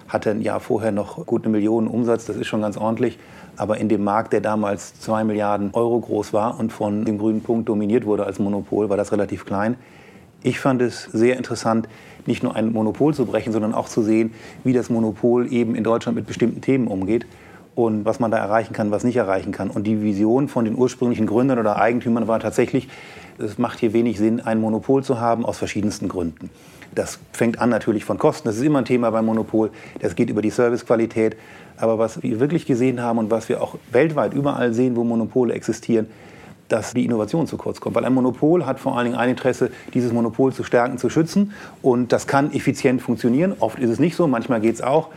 [0.08, 3.17] hatte ein Jahr vorher noch gut eine Million Umsatz, das ist schon ganz ordentlich.
[3.58, 7.41] Aber in dem Markt, der damals zwei Milliarden Euro groß war und von dem grünen
[7.41, 9.75] Punkt dominiert wurde als Monopol, war das relativ klein.
[10.43, 11.88] Ich fand es sehr interessant,
[12.28, 15.84] nicht nur ein Monopol zu brechen, sondern auch zu sehen, wie das Monopol eben in
[15.84, 17.26] Deutschland mit bestimmten Themen umgeht
[17.76, 19.70] und was man da erreichen kann, was nicht erreichen kann.
[19.70, 22.88] Und die Vision von den ursprünglichen Gründern oder Eigentümern war tatsächlich,
[23.38, 26.50] es macht hier wenig Sinn, ein Monopol zu haben, aus verschiedensten Gründen.
[26.94, 30.30] Das fängt an natürlich von Kosten, das ist immer ein Thema beim Monopol, das geht
[30.30, 31.38] über die Servicequalität.
[31.78, 35.54] Aber was wir wirklich gesehen haben und was wir auch weltweit überall sehen, wo Monopole
[35.54, 36.08] existieren,
[36.72, 37.96] dass die Innovation zu kurz kommt.
[37.96, 41.54] Weil ein Monopol hat vor allen Dingen ein Interesse, dieses Monopol zu stärken, zu schützen.
[41.82, 43.56] Und das kann effizient funktionieren.
[43.60, 45.10] Oft ist es nicht so, manchmal geht es auch.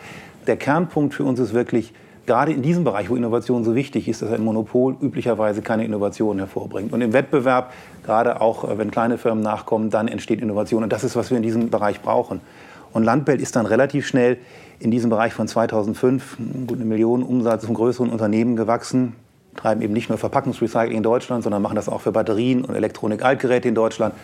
[0.46, 1.92] Der Kernpunkt für uns ist wirklich,
[2.26, 6.38] gerade in diesem Bereich, wo Innovation so wichtig ist, dass ein Monopol üblicherweise keine Innovation
[6.38, 6.92] hervorbringt.
[6.92, 7.72] Und im Wettbewerb,
[8.04, 10.82] gerade auch äh, wenn kleine Firmen nachkommen, dann entsteht Innovation.
[10.82, 12.40] Und das ist, was wir in diesem Bereich brauchen.
[12.92, 14.38] Und Landbell ist dann relativ schnell
[14.78, 16.36] in diesem Bereich von 2005
[16.66, 19.14] gut eine Million Umsatz zum größeren Unternehmen gewachsen
[19.56, 23.68] treiben eben nicht nur Verpackungsrecycling in Deutschland, sondern machen das auch für Batterien und Elektronik-Altgeräte
[23.68, 24.14] in Deutschland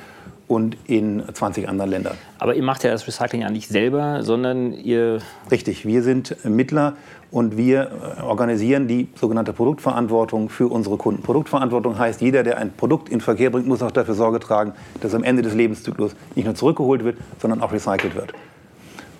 [0.50, 2.16] und in 20 anderen Ländern.
[2.40, 5.20] Aber ihr macht ja das Recycling ja nicht selber, sondern ihr...
[5.48, 6.94] Richtig, wir sind Mittler
[7.30, 11.22] und wir äh, organisieren die sogenannte Produktverantwortung für unsere Kunden.
[11.22, 15.14] Produktverantwortung heißt, jeder, der ein Produkt in Verkehr bringt, muss auch dafür Sorge tragen, dass
[15.14, 18.34] am Ende des Lebenszyklus nicht nur zurückgeholt wird, sondern auch recycelt wird.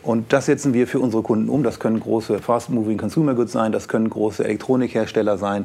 [0.03, 1.63] Und das setzen wir für unsere Kunden um.
[1.63, 5.65] Das können große Fast-Moving Consumer Goods sein, das können große Elektronikhersteller sein.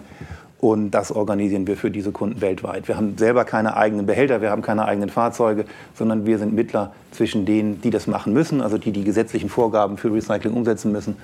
[0.59, 2.87] Und das organisieren wir für diese Kunden weltweit.
[2.87, 6.93] Wir haben selber keine eigenen Behälter, wir haben keine eigenen Fahrzeuge, sondern wir sind Mittler
[7.11, 11.17] zwischen denen, die das machen müssen, also die die gesetzlichen Vorgaben für Recycling umsetzen müssen,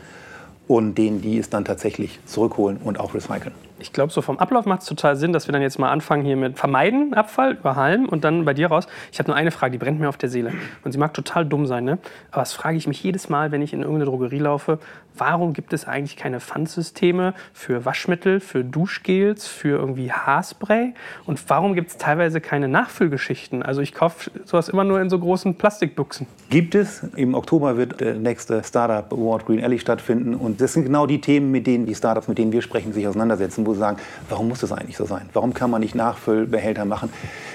[0.68, 3.54] und denen, die es dann tatsächlich zurückholen und auch recyceln.
[3.82, 6.24] Ich glaube, so vom Ablauf macht es total Sinn, dass wir dann jetzt mal anfangen
[6.24, 8.88] hier mit Vermeiden, Abfall, überhallen und dann bei dir raus.
[9.12, 10.54] Ich habe nur eine Frage, die brennt mir auf der Seele.
[10.84, 11.98] Und sie mag total dumm sein, ne?
[12.30, 14.78] aber das frage ich mich jedes Mal, wenn ich in irgendeine Drogerie laufe.
[15.18, 20.94] Warum gibt es eigentlich keine Pfandsysteme für Waschmittel, für Duschgels, für irgendwie Haarspray?
[21.26, 23.64] Und warum gibt es teilweise keine Nachfüllgeschichten?
[23.64, 26.28] Also ich kaufe sowas immer nur in so großen Plastikbuchsen.
[26.50, 27.04] Gibt es.
[27.16, 30.34] Im Oktober wird der nächste Startup Award Green Alley stattfinden.
[30.36, 33.08] Und das sind genau die Themen, mit denen die Startups, mit denen wir sprechen, sich
[33.08, 33.98] auseinandersetzen, wo sie sagen,
[34.30, 35.30] warum muss das eigentlich so sein?
[35.34, 37.10] Warum kann man nicht Nachfüllbehälter machen?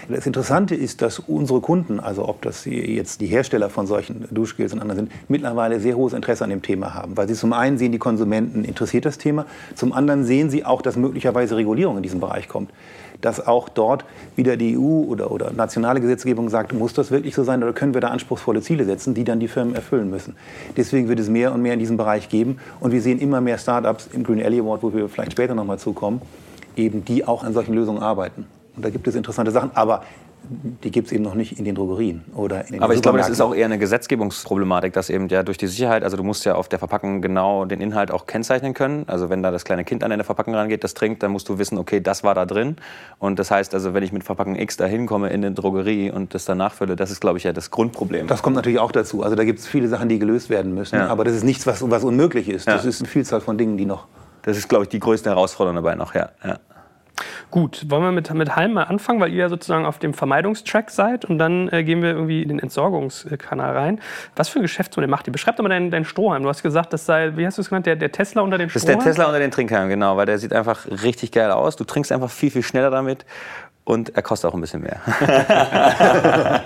[0.09, 4.73] Das Interessante ist, dass unsere Kunden, also ob das jetzt die Hersteller von solchen Duschgels
[4.73, 7.79] und anderen sind, mittlerweile sehr hohes Interesse an dem Thema haben, weil sie zum einen
[7.79, 12.03] sehen, die Konsumenten interessiert das Thema, zum anderen sehen sie auch, dass möglicherweise Regulierung in
[12.03, 12.71] diesem Bereich kommt
[13.21, 14.05] dass auch dort
[14.35, 17.95] wieder die EU oder, oder nationale Gesetzgebung sagt, muss das wirklich so sein oder können
[17.95, 20.37] wir da anspruchsvolle Ziele setzen, die dann die Firmen erfüllen müssen.
[20.77, 23.57] Deswegen wird es mehr und mehr in diesem Bereich geben und wir sehen immer mehr
[23.57, 26.21] Startups im Green Alley Award, wo wir vielleicht später nochmal zukommen,
[26.77, 28.47] eben die auch an solchen Lösungen arbeiten.
[28.77, 29.71] Und da gibt es interessante Sachen.
[29.75, 30.03] Aber
[30.49, 33.19] die gibt es eben noch nicht in den Drogerien oder in den Aber ich glaube,
[33.19, 36.45] das ist auch eher eine Gesetzgebungsproblematik, dass eben ja durch die Sicherheit, also du musst
[36.45, 39.05] ja auf der Verpackung genau den Inhalt auch kennzeichnen können.
[39.09, 41.59] Also wenn da das kleine Kind an eine Verpackung rangeht, das trinkt, dann musst du
[41.59, 42.77] wissen, okay, das war da drin.
[43.19, 46.35] Und das heißt also, wenn ich mit Verpackung X da hinkomme in eine Drogerie und
[46.35, 48.27] das dann nachfülle, das ist, glaube ich, ja das Grundproblem.
[48.27, 49.23] Das kommt natürlich auch dazu.
[49.23, 50.97] Also da gibt es viele Sachen, die gelöst werden müssen.
[50.97, 51.09] Ja.
[51.09, 52.69] Aber das ist nichts, was, was unmöglich ist.
[52.69, 54.07] Das ist eine Vielzahl von Dingen, die noch.
[54.43, 56.29] Das ist, glaube ich, die größte Herausforderung dabei noch, ja.
[56.45, 56.59] ja.
[57.51, 60.91] Gut, wollen wir mit, mit Halm mal anfangen, weil ihr ja sozusagen auf dem Vermeidungstrack
[60.91, 64.01] seid und dann äh, gehen wir irgendwie in den Entsorgungskanal rein.
[64.35, 65.33] Was für ein Geschäftsmodell macht ihr?
[65.33, 66.43] Beschreibt doch mal deinen, deinen Strohhalm.
[66.43, 68.69] Du hast gesagt, das sei, wie hast du es genannt, der, der Tesla unter den
[68.69, 68.87] Strohhalm?
[68.87, 71.77] Das ist der Tesla unter den Trinkhalmen, genau, weil der sieht einfach richtig geil aus.
[71.77, 73.25] Du trinkst einfach viel, viel schneller damit
[73.87, 75.01] und er kostet auch ein bisschen mehr.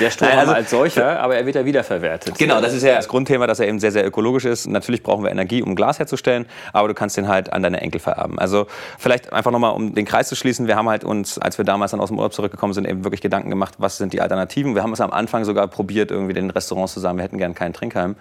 [0.00, 2.38] der Strohhalm also, als solcher, aber er wird ja wiederverwertet.
[2.38, 4.68] Genau, das ist ja das Grundthema, dass er eben sehr, sehr ökologisch ist.
[4.68, 8.00] Natürlich brauchen wir Energie, um Glas herzustellen, aber du kannst den halt an deine Enkel
[8.00, 8.38] vererben.
[8.38, 11.64] Also vielleicht einfach nochmal, um den Kreis zu schließen, wir haben halt uns, als wir
[11.64, 14.76] damals dann aus dem Urlaub zurückgekommen sind, eben wirklich Gedanken gemacht, was sind die Alternativen.
[14.76, 17.56] Wir haben es am Anfang sogar probiert, irgendwie den Restaurants zu sagen, wir hätten gern
[17.56, 18.14] keinen Trinkheim.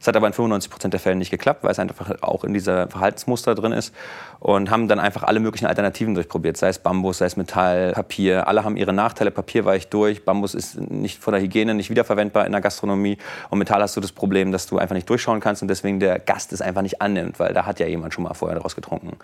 [0.00, 2.52] Es hat aber in 95 Prozent der Fälle nicht geklappt, weil es einfach auch in
[2.52, 3.94] dieser Verhaltensmuster drin ist.
[4.40, 8.46] Und haben dann einfach alle möglichen Alternativen durchprobiert, sei es Bambus, sei es Metall, Papier.
[8.46, 9.30] Alle haben ihre Nachteile.
[9.30, 10.24] Papier weicht durch.
[10.24, 13.18] Bambus ist nicht von der Hygiene nicht wiederverwendbar in der Gastronomie.
[13.50, 16.18] Und Metall hast du das Problem, dass du einfach nicht durchschauen kannst und deswegen der
[16.18, 19.16] Gast es einfach nicht annimmt, weil da hat ja jemand schon mal vorher daraus getrunken.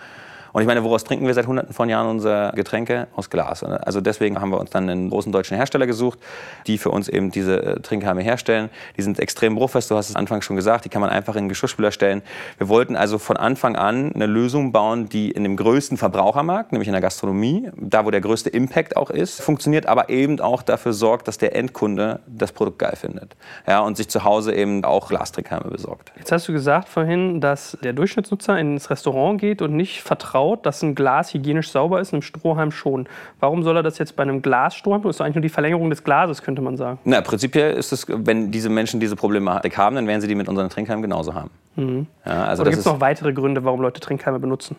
[0.52, 3.06] Und ich meine, woraus trinken wir seit hunderten von Jahren unsere Getränke?
[3.14, 3.62] Aus Glas.
[3.62, 6.18] Also deswegen haben wir uns dann einen großen deutschen Hersteller gesucht,
[6.66, 8.70] die für uns eben diese äh, Trinkhalme herstellen.
[8.96, 11.44] Die sind extrem bruchfest, du hast es anfangs schon gesagt, die kann man einfach in
[11.44, 12.22] den Geschirrspüler stellen.
[12.58, 16.88] Wir wollten also von Anfang an eine Lösung bauen, die in dem größten Verbrauchermarkt, nämlich
[16.88, 20.92] in der Gastronomie, da wo der größte Impact auch ist, funktioniert, aber eben auch dafür
[20.92, 23.36] sorgt, dass der Endkunde das Produkt geil findet.
[23.66, 26.12] Ja, und sich zu Hause eben auch Glastrinkhalme besorgt.
[26.16, 30.66] Jetzt hast du gesagt vorhin, dass der Durchschnittsnutzer ins Restaurant geht und nicht vertraut vertraut,
[30.66, 33.06] dass ein Glas hygienisch sauber ist, einem Strohhalm schon.
[33.38, 35.02] Warum soll er das jetzt bei einem Glasstrohhalm?
[35.02, 36.98] Das ist eigentlich nur die Verlängerung des Glases, könnte man sagen.
[37.04, 40.48] Na, prinzipiell ist es, wenn diese Menschen diese Problematik haben, dann werden sie die mit
[40.48, 41.50] unseren Trinkhalmen genauso haben.
[41.76, 42.06] Mhm.
[42.24, 44.76] Ja, also Oder gibt es noch weitere Gründe, warum Leute Trinkhalme benutzen?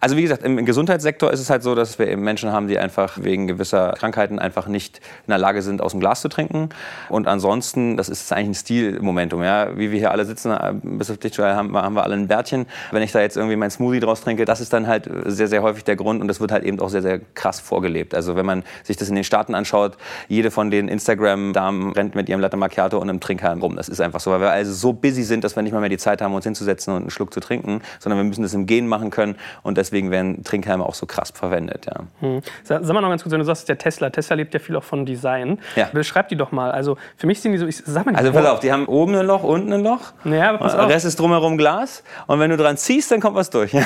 [0.00, 2.78] Also wie gesagt, im Gesundheitssektor ist es halt so, dass wir eben Menschen haben, die
[2.78, 6.68] einfach wegen gewisser Krankheiten einfach nicht in der Lage sind, aus dem Glas zu trinken.
[7.08, 9.42] Und ansonsten, das ist eigentlich ein Stilmomentum.
[9.42, 9.76] Ja?
[9.76, 12.66] Wie wir hier alle sitzen, äh, bis auf dich, haben, wir alle ein Bärtchen.
[12.90, 15.62] Wenn ich da jetzt irgendwie mein Smoothie draus trinke, das ist dann halt sehr, sehr
[15.62, 18.14] häufig der Grund und das wird halt eben auch sehr, sehr krass vorgelebt.
[18.14, 19.96] Also wenn man sich das in den Staaten anschaut,
[20.28, 23.76] jede von den Instagram-Damen rennt mit ihrem Latte Macchiato und einem Trinkhalm rum.
[23.76, 25.88] Das ist einfach so, weil wir also so busy sind, dass wir nicht mal mehr
[25.88, 28.66] die Zeit haben, uns hinzusetzen und einen Schluck zu trinken, sondern wir müssen das im
[28.66, 31.86] Gehen machen können und deswegen werden Trinkhalme auch so krass verwendet.
[31.86, 32.04] Ja.
[32.20, 32.40] Hm.
[32.62, 34.76] Sag, sag, mal noch ganz kurz, wenn du sagst, der Tesla, Tesla lebt ja viel
[34.76, 35.58] auch von Design.
[35.76, 35.88] Ja.
[35.92, 36.70] Beschreib die doch mal.
[36.70, 39.14] Also für mich sind die so, ich sag mal Also pass auf, die haben oben
[39.14, 40.12] ein Loch, unten ein Loch.
[40.24, 40.86] Ja, aber pass auf.
[40.86, 42.02] Der Rest ist drumherum Glas.
[42.26, 43.72] Und wenn du dran ziehst, dann kommt was durch.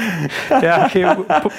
[0.62, 1.06] ja, okay,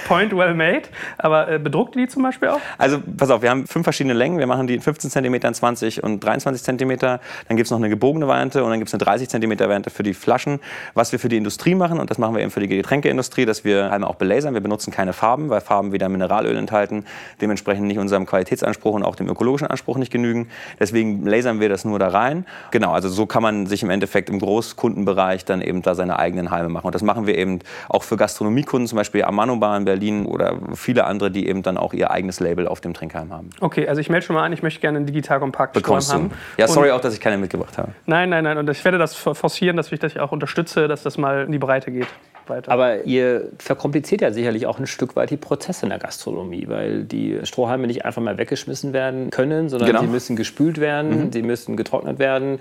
[0.08, 0.84] point well made.
[1.18, 2.60] Aber äh, bedruckt die zum Beispiel auch?
[2.78, 4.38] Also pass auf, wir haben fünf verschiedene Längen.
[4.38, 6.98] Wir machen die in 15 cm, 20 und 23 cm.
[7.00, 9.90] Dann gibt es noch eine gebogene Variante und dann gibt es eine 30 cm Variante
[9.90, 10.60] für die Flaschen.
[10.94, 13.64] Was wir für die Industrie machen, und das machen wir eben für die Getränkeindustrie, dass
[13.64, 14.54] wir Halme auch belasern.
[14.54, 17.06] Wir benutzen keine Farben, weil Farben wieder Mineralöl enthalten,
[17.42, 20.50] dementsprechend nicht unserem Qualitätsanspruch und auch dem ökologischen Anspruch nicht genügen.
[20.80, 22.46] Deswegen lasern wir das nur da rein.
[22.72, 26.52] Genau, also so kann man sich im Endeffekt im Großkundenbereich dann eben da seine eigenen
[26.52, 26.86] Halme machen.
[26.86, 30.58] Und das machen wir eben auch für Gastronomiekunden, zum Beispiel Amano Bar in Berlin oder
[30.74, 33.50] viele andere, die eben dann auch ihr eigenes Label auf dem Trinkhalm haben.
[33.60, 36.32] Okay, also ich melde schon mal an, ich möchte gerne einen digital kompakt Bekommst haben.
[36.58, 37.92] Ja, sorry auch, dass ich keine mitgebracht habe.
[38.06, 38.58] Nein, nein, nein.
[38.58, 41.60] Und ich werde das forcieren, dass ich das auch unterstütze, dass das mal in die
[41.60, 42.08] Breite geht.
[42.52, 42.72] Weiter.
[42.72, 47.04] Aber ihr verkompliziert ja sicherlich auch ein Stück weit die Prozesse in der Gastronomie, weil
[47.04, 50.02] die Strohhalme nicht einfach mal weggeschmissen werden können, sondern genau.
[50.02, 51.32] sie müssen gespült werden, mhm.
[51.32, 52.60] sie müssen getrocknet werden.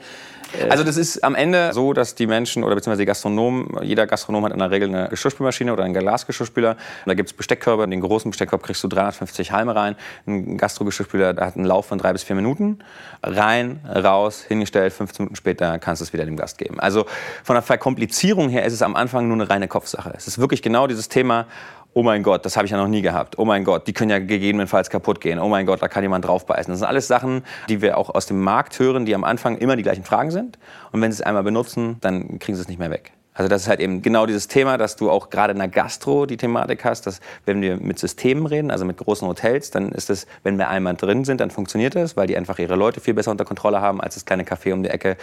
[0.58, 4.06] Äh, also das ist am Ende so, dass die Menschen oder beziehungsweise die Gastronomen, jeder
[4.06, 6.76] Gastronom hat in der Regel eine Geschirrspülmaschine oder einen Glasgeschirrspüler.
[7.06, 7.84] Da gibt es Besteckkörbe.
[7.84, 9.96] In den großen Besteckkorb kriegst du 350 Halme rein.
[10.26, 12.78] Ein Gastrogeschirrspüler hat einen Lauf von drei bis vier Minuten.
[13.22, 16.80] Rein, raus, hingestellt, 15 Minuten später kannst du es wieder dem Gast geben.
[16.80, 17.06] Also
[17.44, 20.12] von der Verkomplizierung her ist es am Anfang nur eine reine Kopfsache.
[20.16, 21.46] Es ist wirklich genau dieses Thema,
[21.94, 23.38] oh mein Gott, das habe ich ja noch nie gehabt.
[23.38, 25.38] Oh mein Gott, die können ja gegebenenfalls kaputt gehen.
[25.38, 26.72] Oh mein Gott, da kann jemand draufbeißen.
[26.72, 29.76] Das sind alles Sachen, die wir auch aus dem Markt hören, die am Anfang immer
[29.76, 30.59] die gleichen Fragen sind.
[30.92, 33.12] Und wenn sie es einmal benutzen, dann kriegen sie es nicht mehr weg.
[33.33, 36.26] Also das ist halt eben genau dieses Thema, dass du auch gerade in der Gastro
[36.26, 40.11] die Thematik hast, dass wenn wir mit Systemen reden, also mit großen Hotels, dann ist
[40.11, 43.14] es, wenn wir einmal drin sind, dann funktioniert das, weil die einfach ihre Leute viel
[43.14, 45.16] besser unter Kontrolle haben als das kleine Café um die Ecke.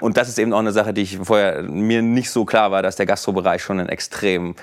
[0.00, 2.82] Und das ist eben auch eine Sache, die ich vorher mir nicht so klar war,
[2.82, 4.54] dass der Gastrobereich schon ein extrem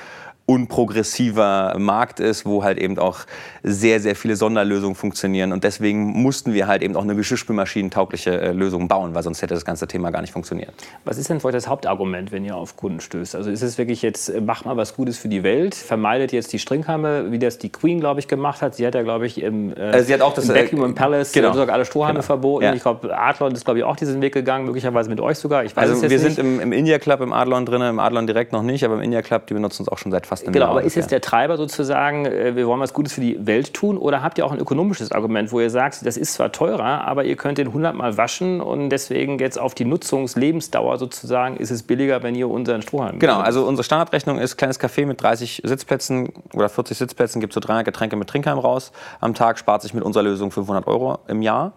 [0.49, 3.19] unprogressiver Markt ist, wo halt eben auch
[3.61, 5.51] sehr, sehr viele Sonderlösungen funktionieren.
[5.51, 9.53] Und deswegen mussten wir halt eben auch eine geschirrspülmaschinentaugliche äh, Lösung bauen, weil sonst hätte
[9.53, 10.73] das ganze Thema gar nicht funktioniert.
[11.05, 13.35] Was ist denn für euch das Hauptargument, wenn ihr auf Kunden stößt?
[13.35, 16.51] Also ist es wirklich jetzt, äh, mach mal was Gutes für die Welt, vermeidet jetzt
[16.51, 18.73] die Strinkhalme, wie das die Queen, glaube ich, gemacht hat.
[18.73, 21.53] Sie hat ja, glaube ich, im, äh, sie hat auch das, im Buckingham Palace genau.
[21.53, 22.25] sogar alle Strohhalme genau.
[22.25, 22.65] verboten.
[22.65, 22.73] Ja.
[22.73, 25.63] Ich glaube, Adlon ist, glaube ich, auch diesen Weg gegangen, möglicherweise mit euch sogar.
[25.63, 26.21] Ich weiß also wir nicht.
[26.21, 29.01] sind im, im India Club im Adlon drin, im Adlon direkt noch nicht, aber im
[29.01, 30.65] India Club, die benutzen uns auch schon seit fast einem genau.
[30.67, 33.73] Genau, aber ist jetzt der Treiber sozusagen, äh, wir wollen was Gutes für die Welt
[33.73, 33.97] tun?
[33.97, 37.25] Oder habt ihr auch ein ökonomisches Argument, wo ihr sagt, das ist zwar teurer, aber
[37.25, 41.83] ihr könnt den 100 Mal waschen und deswegen jetzt auf die Nutzungslebensdauer sozusagen ist es
[41.83, 46.29] billiger, wenn ihr unseren Strohhalm Genau, also unsere Standardrechnung ist kleines Café mit 30 Sitzplätzen
[46.53, 50.03] oder 40 Sitzplätzen, gibt so 300 Getränke mit Trinkheim raus am Tag, spart sich mit
[50.03, 51.73] unserer Lösung 500 Euro im Jahr.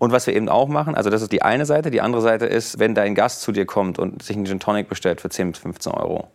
[0.00, 1.90] Und was wir eben auch machen, also das ist die eine Seite.
[1.90, 4.88] Die andere Seite ist, wenn dein Gast zu dir kommt und sich einen Gin Tonic
[4.88, 6.28] bestellt für 10 bis 15 Euro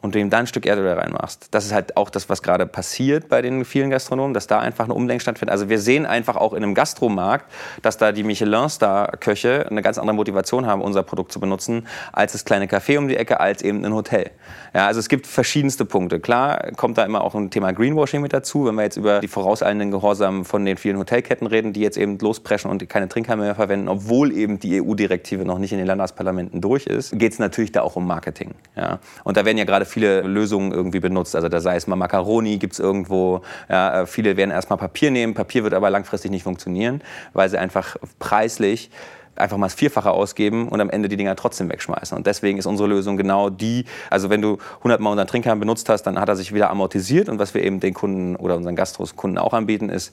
[0.00, 1.48] und du ihm dann ein Stück Erdöl reinmachst.
[1.50, 4.84] Das ist halt auch das, was gerade passiert bei den vielen Gastronomen, dass da einfach
[4.84, 5.52] ein Umdenken stattfindet.
[5.52, 7.46] Also wir sehen einfach auch in einem Gastromarkt,
[7.82, 12.44] dass da die Michelin-Star-Köche eine ganz andere Motivation haben, unser Produkt zu benutzen, als das
[12.44, 14.30] kleine Café um die Ecke, als eben ein Hotel.
[14.74, 16.20] Ja, also es gibt verschiedenste Punkte.
[16.20, 19.28] Klar kommt da immer auch ein Thema Greenwashing mit dazu, wenn wir jetzt über die
[19.28, 23.54] vorauseilenden Gehorsam von den vielen Hotelketten reden, die jetzt eben lospreschen und keine Trinkhalme mehr
[23.54, 27.72] verwenden, obwohl eben die EU-Direktive noch nicht in den Landesparlamenten durch ist, geht es natürlich
[27.72, 28.54] da auch um Marketing.
[28.76, 29.00] Ja.
[29.24, 31.34] Und da werden ja gerade viele Lösungen irgendwie benutzt.
[31.34, 33.42] Also da sei es mal Macaroni, gibt es irgendwo.
[33.68, 35.34] Ja, äh, viele werden erstmal Papier nehmen.
[35.34, 38.90] Papier wird aber langfristig nicht funktionieren, weil sie einfach preislich
[39.38, 42.16] einfach mal das Vierfache ausgeben und am Ende die Dinger trotzdem wegschmeißen.
[42.16, 45.88] Und deswegen ist unsere Lösung genau die, also wenn du 100 Mal unseren Trinkhahn benutzt
[45.88, 48.76] hast, dann hat er sich wieder amortisiert und was wir eben den Kunden oder unseren
[48.76, 50.12] Gastros-Kunden auch anbieten ist,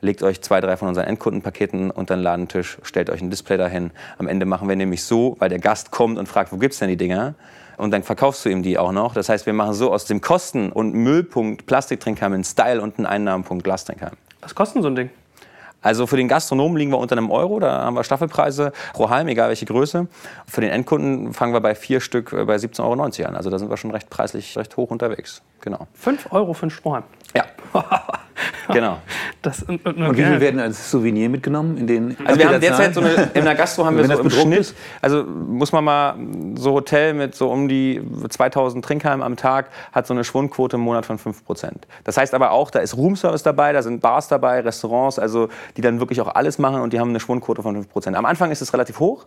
[0.00, 3.90] legt euch zwei, drei von unseren Endkundenpaketen unter den Ladentisch, stellt euch ein Display dahin.
[4.18, 6.88] Am Ende machen wir nämlich so, weil der Gast kommt und fragt, wo gibt's denn
[6.88, 7.34] die Dinger?
[7.76, 9.14] und dann verkaufst du ihm die auch noch.
[9.14, 13.06] Das heißt, wir machen so aus dem Kosten- und Müllpunkt Plastiktrinkhalm einen Style und einen
[13.06, 14.14] Einnahmenpunkt Glastrinkhalm.
[14.40, 15.10] Was kostet so ein Ding?
[15.82, 19.28] Also für den Gastronomen liegen wir unter einem Euro, da haben wir Staffelpreise pro Halm,
[19.28, 20.08] egal welche Größe.
[20.46, 23.36] Für den Endkunden fangen wir bei vier Stück äh, bei 17,90 Euro an.
[23.36, 25.42] Also da sind wir schon recht preislich recht hoch unterwegs.
[25.60, 25.86] Genau.
[25.94, 27.04] 5 Euro für einen Strohhalm?
[27.34, 27.44] Ja.
[28.72, 28.98] genau.
[29.42, 31.76] Das, und, und, und, wie viel werden als Souvenir mitgenommen?
[31.76, 34.30] In den also wir haben derzeit so eine, in der Gastro haben wir so im
[34.30, 34.76] Schnitt, ist?
[35.00, 36.14] also muss man mal,
[36.56, 40.82] so Hotel mit so um die 2000 Trinkhalmen am Tag hat so eine Schwundquote im
[40.82, 41.70] Monat von 5%
[42.04, 45.80] Das heißt aber auch, da ist Roomservice dabei, da sind Bars dabei, Restaurants, also die
[45.80, 48.62] dann wirklich auch alles machen und die haben eine Schwundquote von 5% Am Anfang ist
[48.62, 49.26] es relativ hoch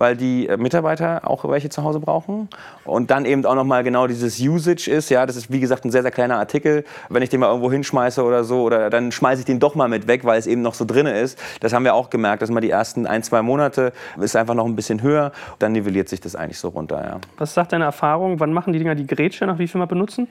[0.00, 2.48] weil die äh, Mitarbeiter auch welche zu Hause brauchen.
[2.84, 5.90] Und dann eben auch nochmal genau dieses Usage ist, ja, das ist wie gesagt ein
[5.90, 6.84] sehr, sehr kleiner Artikel.
[7.10, 9.88] Wenn ich den mal irgendwo hinschmeiße oder so, oder dann schmeiße ich den doch mal
[9.88, 11.38] mit weg, weil es eben noch so drin ist.
[11.60, 14.64] Das haben wir auch gemerkt, dass man die ersten ein, zwei Monate ist einfach noch
[14.64, 15.32] ein bisschen höher.
[15.58, 17.20] Dann nivelliert sich das eigentlich so runter, ja.
[17.36, 18.40] Was sagt deine Erfahrung?
[18.40, 20.28] Wann machen die Dinger die Grätsche, nach wie viel mal benutzen?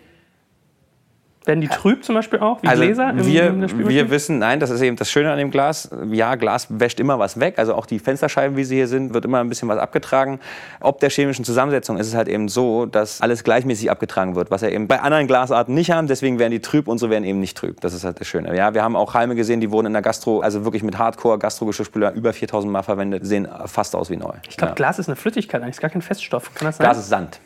[1.46, 3.12] Werden die trüb zum Beispiel auch, wie also Gläser?
[3.12, 5.90] Im, wir, wir wissen, nein, das ist eben das Schöne an dem Glas.
[6.12, 7.56] Ja, Glas wäscht immer was weg.
[7.58, 10.40] Also auch die Fensterscheiben, wie sie hier sind, wird immer ein bisschen was abgetragen.
[10.82, 14.62] Ob der chemischen Zusammensetzung ist es halt eben so, dass alles gleichmäßig abgetragen wird, was
[14.62, 16.08] wir eben bei anderen Glasarten nicht haben.
[16.08, 17.80] Deswegen werden die trüb, unsere werden eben nicht trüb.
[17.80, 18.56] Das ist halt das Schöne.
[18.56, 22.14] Ja, wir haben auch Halme gesehen, die wurden in der Gastro, also wirklich mit Hardcore-Gastro-Geschirrspüler
[22.14, 24.34] über 4000 Mal verwendet, sehen fast aus wie neu.
[24.50, 24.76] Ich glaube, ja.
[24.76, 26.54] Glas ist eine Flüssigkeit eigentlich, ist gar kein Feststoff.
[26.54, 26.86] Kann das sein?
[26.86, 27.40] Glas ist Sand.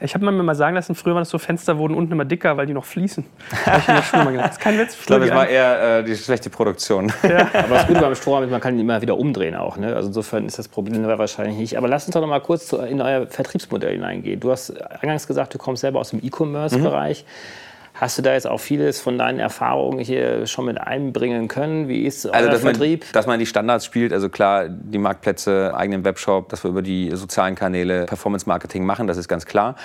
[0.00, 2.56] Ich habe mir mal sagen lassen, früher waren das so Fenster, wurden unten immer dicker,
[2.56, 3.24] weil die noch fließen.
[3.64, 4.96] Das, ich das ist kein Witz.
[4.98, 7.12] Ich glaube, es war eher äh, die schlechte Produktion.
[7.22, 7.48] Ja.
[7.54, 9.76] Aber das Gute beim Strohhalm ist, man kann ihn immer wieder umdrehen auch.
[9.76, 9.94] Ne?
[9.94, 11.78] Also insofern ist das Problem wahrscheinlich nicht.
[11.78, 14.40] Aber lass uns doch noch mal kurz in euer Vertriebsmodell hineingehen.
[14.40, 17.24] Du hast eingangs gesagt, du kommst selber aus dem E-Commerce-Bereich.
[17.24, 17.73] Mhm.
[17.96, 21.86] Hast du da jetzt auch vieles von deinen Erfahrungen hier schon mit einbringen können?
[21.86, 23.02] Wie ist euer also, dass Vertrieb?
[23.02, 26.82] Man, dass man die Standards spielt, also klar, die Marktplätze, eigenen Webshop, dass wir über
[26.82, 29.76] die sozialen Kanäle Performance-Marketing machen, das ist ganz klar.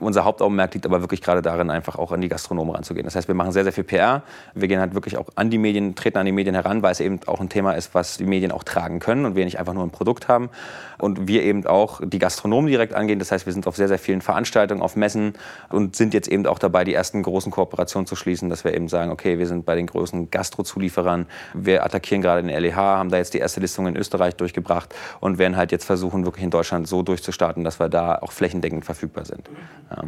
[0.00, 3.04] Unser Hauptaugenmerk liegt aber wirklich gerade darin, einfach auch an die Gastronomen ranzugehen.
[3.04, 4.22] Das heißt, wir machen sehr, sehr viel PR.
[4.54, 6.98] Wir gehen halt wirklich auch an die Medien, treten an die Medien heran, weil es
[6.98, 9.74] eben auch ein Thema ist, was die Medien auch tragen können und wir nicht einfach
[9.74, 10.50] nur ein Produkt haben.
[10.98, 13.20] Und wir eben auch die Gastronomen direkt angehen.
[13.20, 15.34] Das heißt, wir sind auf sehr, sehr vielen Veranstaltungen, auf Messen
[15.68, 18.88] und sind jetzt eben auch dabei, die ersten großen Kooperationen zu schließen, dass wir eben
[18.88, 21.26] sagen, okay, wir sind bei den großen Gastrozulieferern.
[21.54, 25.38] Wir attackieren gerade den LEH, haben da jetzt die erste Listung in Österreich durchgebracht und
[25.38, 29.24] werden halt jetzt versuchen, wirklich in Deutschland so durchzustarten, dass wir da auch flächendeckend verfügbar
[29.24, 29.48] sind.
[29.90, 30.04] Ja.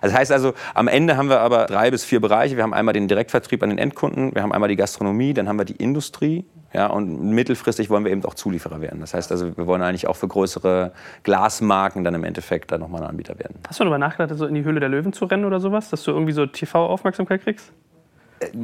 [0.00, 2.56] Das heißt also, am Ende haben wir aber drei bis vier Bereiche.
[2.56, 5.58] Wir haben einmal den Direktvertrieb an den Endkunden, wir haben einmal die Gastronomie, dann haben
[5.58, 6.46] wir die Industrie.
[6.74, 9.00] Ja, und mittelfristig wollen wir eben auch Zulieferer werden.
[9.00, 10.90] Das heißt also, wir wollen eigentlich auch für größere
[11.22, 13.60] Glasmarken dann im Endeffekt dann nochmal ein Anbieter werden.
[13.68, 16.02] Hast du darüber nachgedacht, so in die Höhle der Löwen zu rennen oder sowas, dass
[16.02, 17.72] du irgendwie so TV-Aufmerksamkeit kriegst?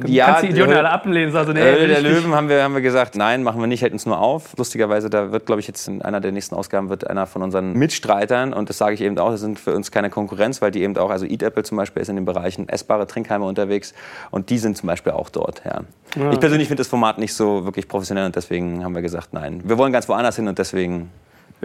[0.05, 1.35] Ja, kannst die Idioten alle ablehnen.
[1.35, 3.93] Also, nee, Höhle der Löwen haben wir, haben wir gesagt, nein, machen wir nicht, hält
[3.93, 4.55] uns nur auf.
[4.57, 7.73] Lustigerweise, da wird, glaube ich, jetzt in einer der nächsten Ausgaben wird einer von unseren
[7.73, 10.83] Mitstreitern, und das sage ich eben auch, das sind für uns keine Konkurrenz, weil die
[10.83, 13.93] eben auch, also Eat Apple zum Beispiel ist in den Bereichen essbare Trinkheime unterwegs
[14.29, 15.61] und die sind zum Beispiel auch dort.
[15.65, 15.81] Ja.
[16.15, 16.31] Ja.
[16.31, 19.61] Ich persönlich finde das Format nicht so wirklich professionell und deswegen haben wir gesagt, nein,
[19.63, 21.09] wir wollen ganz woanders hin und deswegen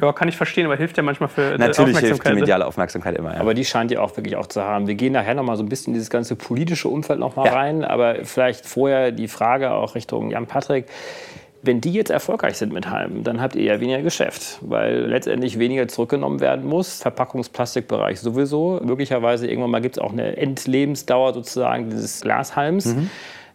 [0.00, 3.34] ja, kann ich verstehen, aber hilft ja manchmal für Natürlich hilft die mediale Aufmerksamkeit immer.
[3.34, 3.40] Ja.
[3.40, 4.86] Aber die scheint ihr auch wirklich auch zu haben.
[4.86, 7.46] Wir gehen nachher noch mal so ein bisschen in dieses ganze politische Umfeld noch mal
[7.46, 7.54] ja.
[7.54, 10.86] rein, aber vielleicht vorher die Frage auch Richtung Jan Patrick.
[11.62, 15.58] Wenn die jetzt erfolgreich sind mit Halm, dann habt ihr ja weniger Geschäft, weil letztendlich
[15.58, 17.00] weniger zurückgenommen werden muss.
[17.00, 18.80] Verpackungsplastikbereich sowieso.
[18.84, 22.94] Möglicherweise irgendwann mal gibt es auch eine Endlebensdauer sozusagen dieses Glashalms.
[22.94, 23.10] Mhm.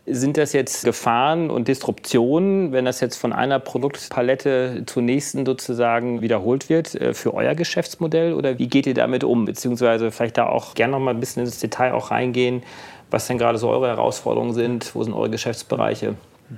[0.08, 6.22] Sind das jetzt Gefahren und Disruptionen, wenn das jetzt von einer Produktpalette zur nächsten sozusagen
[6.22, 8.34] wiederholt wird, äh, für euer Geschäftsmodell?
[8.34, 9.46] Oder wie geht ihr damit um?
[9.46, 12.64] Beziehungsweise vielleicht da auch gerne noch mal ein bisschen ins Detail auch reingehen,
[13.12, 16.16] was denn gerade so eure Herausforderungen sind, wo sind eure Geschäftsbereiche?
[16.50, 16.56] Mhm.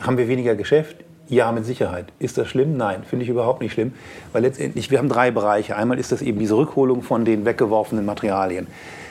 [0.00, 0.96] Haben wir weniger Geschäft?
[1.28, 2.06] Ja, mit Sicherheit.
[2.18, 2.76] Ist das schlimm?
[2.76, 3.92] Nein, finde ich überhaupt nicht schlimm.
[4.32, 5.76] Weil letztendlich, wir haben drei Bereiche.
[5.76, 8.66] Einmal ist das eben diese Rückholung von den weggeworfenen Materialien.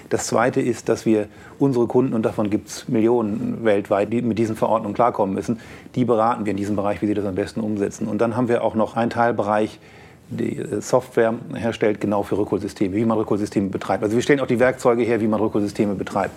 [0.09, 1.27] Das Zweite ist, dass wir
[1.59, 5.59] unsere Kunden, und davon gibt es Millionen weltweit, die mit diesen Verordnungen klarkommen müssen,
[5.95, 8.07] die beraten wir in diesem Bereich, wie sie das am besten umsetzen.
[8.07, 9.79] Und dann haben wir auch noch einen Teilbereich,
[10.29, 14.03] die äh, Software herstellt, genau für Rückholsysteme, wie man Rückholsysteme betreibt.
[14.03, 16.35] Also wir stellen auch die Werkzeuge her, wie man Rückholsysteme betreibt.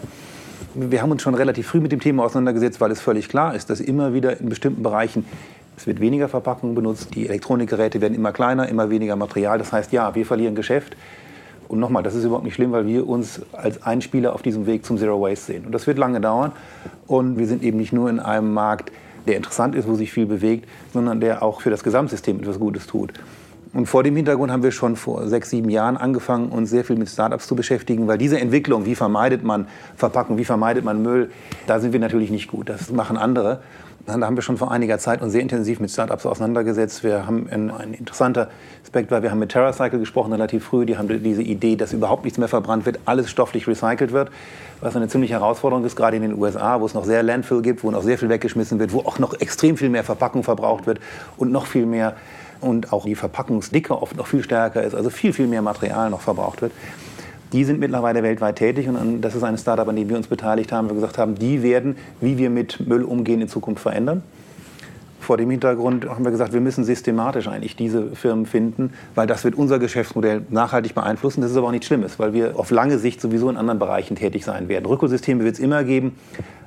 [0.74, 3.68] Wir haben uns schon relativ früh mit dem Thema auseinandergesetzt, weil es völlig klar ist,
[3.68, 5.24] dass immer wieder in bestimmten Bereichen
[5.76, 9.58] es wird weniger Verpackung benutzt, die Elektronikgeräte werden immer kleiner, immer weniger Material.
[9.58, 10.96] Das heißt, ja, wir verlieren Geschäft,
[11.72, 14.84] und nochmal, das ist überhaupt nicht schlimm, weil wir uns als Einspieler auf diesem Weg
[14.84, 15.64] zum Zero Waste sehen.
[15.64, 16.52] Und das wird lange dauern.
[17.06, 18.92] Und wir sind eben nicht nur in einem Markt,
[19.26, 22.86] der interessant ist, wo sich viel bewegt, sondern der auch für das Gesamtsystem etwas Gutes
[22.86, 23.14] tut.
[23.72, 26.96] Und vor dem Hintergrund haben wir schon vor sechs, sieben Jahren angefangen, uns sehr viel
[26.96, 31.30] mit Startups zu beschäftigen, weil diese Entwicklung, wie vermeidet man Verpackung, wie vermeidet man Müll,
[31.66, 32.68] da sind wir natürlich nicht gut.
[32.68, 33.62] Das machen andere.
[34.04, 37.04] Da haben wir schon vor einiger Zeit uns sehr intensiv mit Startups auseinandergesetzt.
[37.04, 38.50] Wir haben ein, ein interessanter
[38.82, 40.84] Aspekt, weil wir haben mit TerraCycle gesprochen relativ früh.
[40.84, 44.32] Die haben diese Idee, dass überhaupt nichts mehr verbrannt wird, alles stofflich recycelt wird,
[44.80, 47.84] was eine ziemliche Herausforderung ist, gerade in den USA, wo es noch sehr Landfill gibt,
[47.84, 50.98] wo noch sehr viel weggeschmissen wird, wo auch noch extrem viel mehr Verpackung verbraucht wird
[51.36, 52.16] und noch viel mehr
[52.60, 56.22] und auch die Verpackungsdicke oft noch viel stärker ist, also viel, viel mehr Material noch
[56.22, 56.72] verbraucht wird.
[57.52, 60.72] Die sind mittlerweile weltweit tätig und das ist ein Startup, an dem wir uns beteiligt
[60.72, 60.88] haben.
[60.88, 64.22] Wir gesagt haben, die werden, wie wir mit Müll umgehen, in Zukunft verändern.
[65.20, 69.44] Vor dem Hintergrund haben wir gesagt, wir müssen systematisch eigentlich diese Firmen finden, weil das
[69.44, 71.42] wird unser Geschäftsmodell nachhaltig beeinflussen.
[71.42, 74.16] Das ist aber auch nichts Schlimmes, weil wir auf lange Sicht sowieso in anderen Bereichen
[74.16, 74.86] tätig sein werden.
[74.86, 76.16] Rückholsysteme wird es immer geben,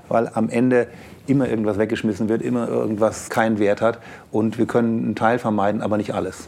[0.07, 0.87] weil am Ende
[1.27, 3.99] immer irgendwas weggeschmissen wird, immer irgendwas keinen Wert hat
[4.31, 6.47] und wir können einen Teil vermeiden, aber nicht alles.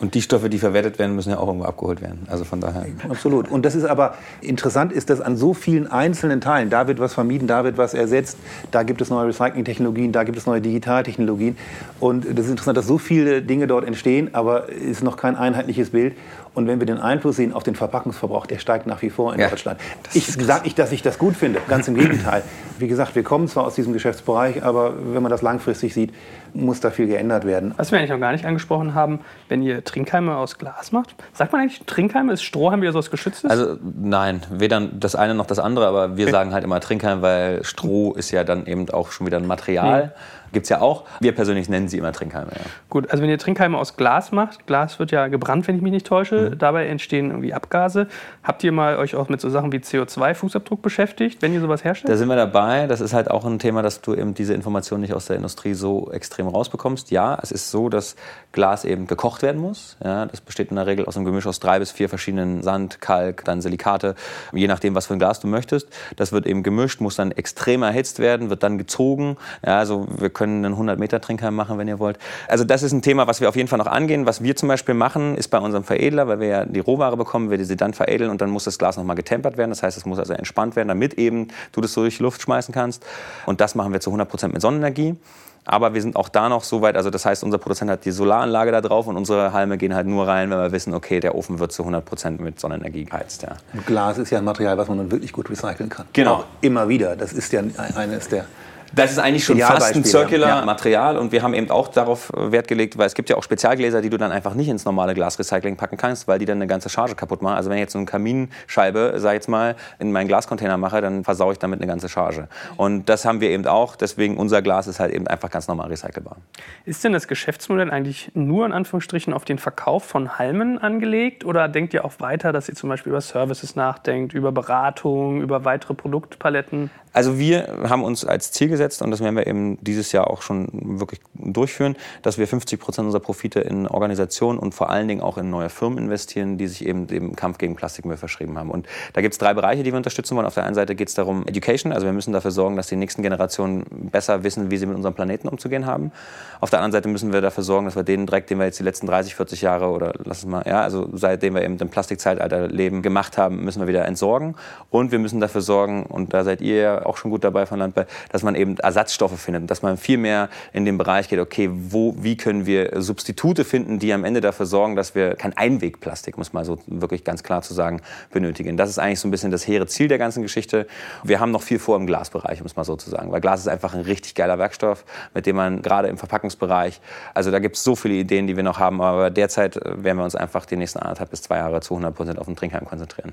[0.00, 2.20] Und die Stoffe, die verwertet werden, müssen ja auch irgendwo abgeholt werden.
[2.28, 2.86] Also von daher.
[3.08, 3.50] Absolut.
[3.50, 7.14] Und das ist aber interessant, ist, dass an so vielen einzelnen Teilen, da wird was
[7.14, 8.36] vermieden, da wird was ersetzt,
[8.70, 11.56] da gibt es neue Recycling-Technologien, da gibt es neue Digitaltechnologien.
[11.98, 15.34] Und das ist interessant, dass so viele Dinge dort entstehen, aber es ist noch kein
[15.34, 16.14] einheitliches Bild.
[16.54, 19.40] Und wenn wir den Einfluss sehen auf den Verpackungsverbrauch, der steigt nach wie vor in
[19.40, 19.80] ja, Deutschland.
[20.14, 22.42] Ich sage nicht, dass ich das gut finde, ganz im Gegenteil.
[22.78, 26.12] Wie gesagt, wir kommen zwar aus diesem Geschäftsbereich, aber wenn man das langfristig sieht,
[26.54, 27.74] muss da viel geändert werden.
[27.76, 31.14] Was wir eigentlich noch gar nicht angesprochen haben, wenn ihr Trinkhalme aus Glas macht?
[31.32, 32.32] Sagt man eigentlich Trinkhalme?
[32.32, 33.50] Ist Strohhalm wieder so was Geschütztes?
[33.50, 37.64] Also nein, weder das eine noch das andere, aber wir sagen halt immer Trinkhalm, weil
[37.64, 40.06] Stroh ist ja dann eben auch schon wieder ein Material.
[40.06, 40.10] Mhm.
[40.52, 41.04] Gibt es ja auch.
[41.20, 42.52] Wir persönlich nennen sie immer Trinkhalme.
[42.52, 42.60] Ja.
[42.88, 45.92] Gut, also wenn ihr Trinkhalme aus Glas macht, Glas wird ja gebrannt, wenn ich mich
[45.92, 46.58] nicht täusche, mhm.
[46.58, 48.08] dabei entstehen irgendwie Abgase.
[48.42, 52.12] Habt ihr mal euch auch mit so Sachen wie CO2-Fußabdruck beschäftigt, wenn ihr sowas herstellt?
[52.12, 52.86] Da sind wir dabei.
[52.86, 55.74] Das ist halt auch ein Thema, dass du eben diese Informationen nicht aus der Industrie
[55.74, 57.10] so extrem rausbekommst.
[57.10, 58.16] Ja, es ist so, dass
[58.52, 59.96] Glas eben gekocht werden muss.
[60.02, 63.00] Ja, das besteht in der Regel aus einem Gemisch aus drei bis vier verschiedenen Sand,
[63.00, 64.14] Kalk, dann Silikate,
[64.52, 65.88] je nachdem, was für ein Glas du möchtest.
[66.16, 69.36] Das wird eben gemischt, muss dann extrem erhitzt werden, wird dann gezogen.
[69.64, 72.18] Ja, also wir können einen 100 Meter Trinkhalm machen, wenn ihr wollt.
[72.46, 74.24] Also das ist ein Thema, was wir auf jeden Fall noch angehen.
[74.24, 77.50] Was wir zum Beispiel machen, ist bei unserem Veredler, weil wir ja die Rohware bekommen,
[77.50, 79.70] wir sie dann veredeln und dann muss das Glas nochmal getempert werden.
[79.70, 82.40] Das heißt, es muss also entspannt werden, damit eben du das so durch die Luft
[82.40, 83.04] schmeißen kannst.
[83.46, 85.16] Und das machen wir zu 100 Prozent mit Sonnenenergie.
[85.64, 88.10] Aber wir sind auch da noch so weit, also das heißt, unser Produzent hat die
[88.10, 91.34] Solaranlage da drauf und unsere Halme gehen halt nur rein, wenn wir wissen, okay, der
[91.34, 93.42] Ofen wird zu 100 Prozent mit Sonnenenergie geheizt.
[93.42, 93.56] Ja.
[93.74, 96.06] Und Glas ist ja ein Material, was man dann wirklich gut recyceln kann.
[96.14, 96.36] Genau.
[96.36, 97.16] Auch immer wieder.
[97.16, 97.60] Das ist ja
[97.96, 98.46] eines der
[98.94, 101.20] das ist eigentlich schon fast ein Circular-Material ja.
[101.20, 104.10] und wir haben eben auch darauf Wert gelegt, weil es gibt ja auch Spezialgläser, die
[104.10, 107.14] du dann einfach nicht ins normale Glasrecycling packen kannst, weil die dann eine ganze Charge
[107.14, 107.56] kaputt machen.
[107.56, 111.00] Also wenn ich jetzt so eine Kaminscheibe, sag ich jetzt mal, in meinen Glascontainer mache,
[111.00, 112.48] dann versaue ich damit eine ganze Charge.
[112.76, 115.88] Und das haben wir eben auch, deswegen unser Glas ist halt eben einfach ganz normal
[115.88, 116.36] recycelbar.
[116.84, 121.68] Ist denn das Geschäftsmodell eigentlich nur in Anführungsstrichen auf den Verkauf von Halmen angelegt oder
[121.68, 125.94] denkt ihr auch weiter, dass ihr zum Beispiel über Services nachdenkt, über Beratung, über weitere
[125.94, 126.90] Produktpaletten?
[127.12, 130.42] Also wir haben uns als Ziel gesetzt, und das werden wir eben dieses Jahr auch
[130.42, 130.68] schon
[131.00, 135.38] wirklich durchführen, dass wir 50 Prozent unserer Profite in Organisationen und vor allen Dingen auch
[135.38, 138.70] in neue Firmen investieren, die sich eben dem Kampf gegen Plastikmüll verschrieben haben.
[138.70, 140.46] Und da gibt es drei Bereiche, die wir unterstützen wollen.
[140.46, 142.96] Auf der einen Seite geht es darum, Education, also wir müssen dafür sorgen, dass die
[142.96, 146.12] nächsten Generationen besser wissen, wie sie mit unserem Planeten umzugehen haben.
[146.60, 148.78] Auf der anderen Seite müssen wir dafür sorgen, dass wir den Dreck, den wir jetzt
[148.78, 151.88] die letzten 30, 40 Jahre oder lass es mal, ja, also seitdem wir eben im
[151.88, 154.54] Plastikzeitalter leben, gemacht haben, müssen wir wieder entsorgen.
[154.90, 158.06] Und wir müssen dafür sorgen, und da seid ihr auch schon gut dabei von Landball,
[158.30, 162.14] dass man eben Ersatzstoffe findet, dass man viel mehr in den Bereich geht, okay, wo,
[162.18, 166.52] wie können wir Substitute finden, die am Ende dafür sorgen, dass wir kein Einwegplastik, muss
[166.52, 168.00] man so wirklich ganz klar zu sagen,
[168.30, 168.76] benötigen.
[168.76, 170.86] Das ist eigentlich so ein bisschen das hehre Ziel der ganzen Geschichte.
[171.24, 173.68] Wir haben noch viel vor im Glasbereich, es mal so zu sagen, weil Glas ist
[173.68, 175.04] einfach ein richtig geiler Werkstoff,
[175.34, 177.00] mit dem man gerade im Verpackungsbereich,
[177.34, 180.18] also da gibt es so viele Ideen, die wir noch haben, aber derzeit äh, werden
[180.18, 182.84] wir uns einfach die nächsten anderthalb bis zwei Jahre zu 100 Prozent auf den Trinkheim
[182.84, 183.32] konzentrieren.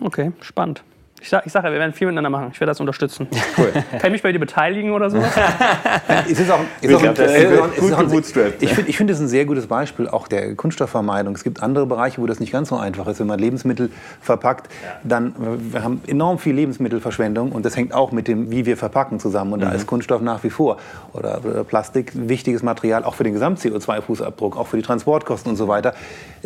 [0.00, 0.82] Okay, spannend.
[1.20, 2.50] Ich sage ich sag ja, wir werden viel miteinander machen.
[2.52, 3.26] Ich werde das unterstützen.
[3.58, 3.72] Cool.
[3.72, 5.16] Kann ich mich bei dir beteiligen oder so?
[6.30, 9.46] es ist auch, ist auch, glaub, äh, ich finde, ich find, das ist ein sehr
[9.46, 11.34] gutes Beispiel auch der Kunststoffvermeidung.
[11.34, 13.18] Es gibt andere Bereiche, wo das nicht ganz so einfach ist.
[13.18, 13.90] Wenn man Lebensmittel
[14.20, 14.68] verpackt,
[15.04, 15.34] dann
[15.72, 19.54] wir haben enorm viel Lebensmittelverschwendung und das hängt auch mit dem, wie wir verpacken zusammen.
[19.54, 19.64] Und mhm.
[19.64, 20.76] da ist Kunststoff nach wie vor
[21.14, 25.66] oder, oder Plastik wichtiges Material, auch für den Gesamt-CO2-Fußabdruck, auch für die Transportkosten und so
[25.66, 25.94] weiter.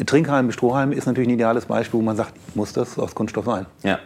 [0.07, 3.67] Trinkhalme, Strohhalme ist natürlich ein ideales Beispiel, wo man sagt, muss das aus Kunststoff sein.
[3.83, 3.99] Ja.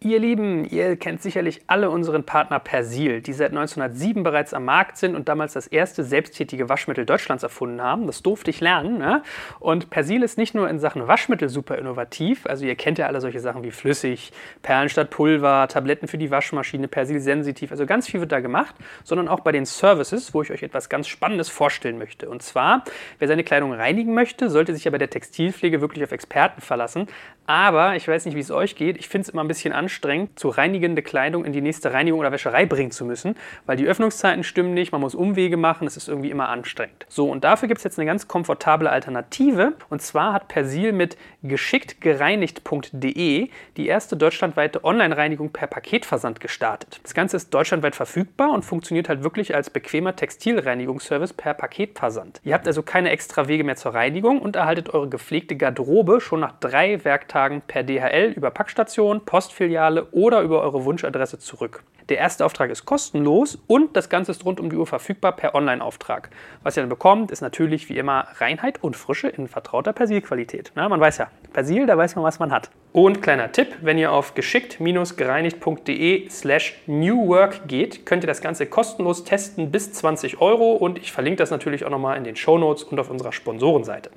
[0.00, 4.96] Ihr Lieben, ihr kennt sicherlich alle unseren Partner Persil, die seit 1907 bereits am Markt
[4.96, 8.06] sind und damals das erste selbsttätige Waschmittel Deutschlands erfunden haben.
[8.06, 8.98] Das durfte ich lernen.
[8.98, 9.24] Ne?
[9.58, 13.20] Und Persil ist nicht nur in Sachen Waschmittel super innovativ, also ihr kennt ja alle
[13.20, 14.30] solche Sachen wie flüssig,
[14.62, 18.76] Perlen statt Pulver, Tabletten für die Waschmaschine, Persil sensitiv, also ganz viel wird da gemacht,
[19.02, 22.28] sondern auch bei den Services, wo ich euch etwas ganz Spannendes vorstellen möchte.
[22.28, 22.84] Und zwar,
[23.18, 27.08] wer seine Kleidung reinigen möchte, sollte sich ja bei der Textilpflege wirklich auf Experten verlassen.
[27.48, 30.38] Aber ich weiß nicht, wie es euch geht, ich finde es immer ein bisschen anstrengend,
[30.38, 34.44] zu reinigende Kleidung in die nächste Reinigung oder Wäscherei bringen zu müssen, weil die Öffnungszeiten
[34.44, 37.06] stimmen nicht, man muss Umwege machen, es ist irgendwie immer anstrengend.
[37.08, 39.72] So, und dafür gibt es jetzt eine ganz komfortable Alternative.
[39.88, 47.00] Und zwar hat Persil mit geschicktgereinigt.de die erste deutschlandweite Online-Reinigung per Paketversand gestartet.
[47.02, 52.42] Das Ganze ist deutschlandweit verfügbar und funktioniert halt wirklich als bequemer Textilreinigungsservice per Paketversand.
[52.44, 56.40] Ihr habt also keine extra Wege mehr zur Reinigung und erhaltet eure gepflegte Garderobe schon
[56.40, 61.82] nach drei Werktagen per DHL über Packstation, Postfiliale Filiale oder über eure Wunschadresse zurück.
[62.08, 65.54] Der erste Auftrag ist kostenlos und das Ganze ist rund um die Uhr verfügbar per
[65.54, 66.30] Online-Auftrag.
[66.62, 70.72] Was ihr dann bekommt, ist natürlich wie immer Reinheit und Frische in vertrauter Persilqualität.
[70.74, 72.70] Na, man weiß ja, Persil, da weiß man, was man hat.
[72.92, 79.24] Und kleiner Tipp, wenn ihr auf geschickt-gereinigt.de slash newwork geht, könnt ihr das Ganze kostenlos
[79.24, 82.84] testen bis 20 Euro und ich verlinke das natürlich auch nochmal in den Show Notes
[82.84, 84.10] und auf unserer Sponsorenseite.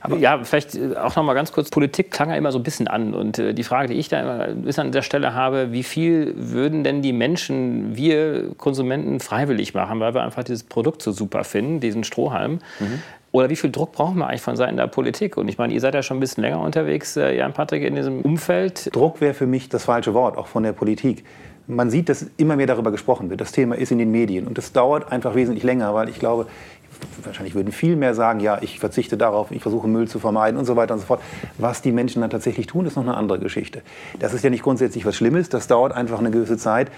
[0.00, 1.70] Aber ja, vielleicht äh, auch noch mal ganz kurz.
[1.70, 3.14] Politik klang ja immer so ein bisschen an.
[3.14, 6.34] Und äh, die Frage, die ich da immer bis an der Stelle habe, wie viel
[6.36, 11.42] würden denn die Menschen, wir Konsumenten, freiwillig machen, weil wir einfach dieses Produkt so super
[11.42, 12.60] finden, diesen Strohhalm?
[12.78, 13.02] Mhm.
[13.30, 15.36] Oder wie viel Druck brauchen wir eigentlich von Seiten der Politik?
[15.36, 17.94] Und ich meine, ihr seid ja schon ein bisschen länger unterwegs, äh, Jan Patrick, in
[17.94, 18.94] diesem Umfeld.
[18.94, 21.24] Druck wäre für mich das falsche Wort, auch von der Politik.
[21.66, 23.42] Man sieht, dass immer mehr darüber gesprochen wird.
[23.42, 26.46] Das Thema ist in den Medien und das dauert einfach wesentlich länger, weil ich glaube,
[27.24, 30.64] Wahrscheinlich würden viel mehr sagen, ja, ich verzichte darauf, ich versuche Müll zu vermeiden und
[30.64, 31.20] so weiter und so fort.
[31.58, 33.82] Was die Menschen dann tatsächlich tun, ist noch eine andere Geschichte.
[34.18, 36.90] Das ist ja nicht grundsätzlich was Schlimmes, das dauert einfach eine gewisse Zeit.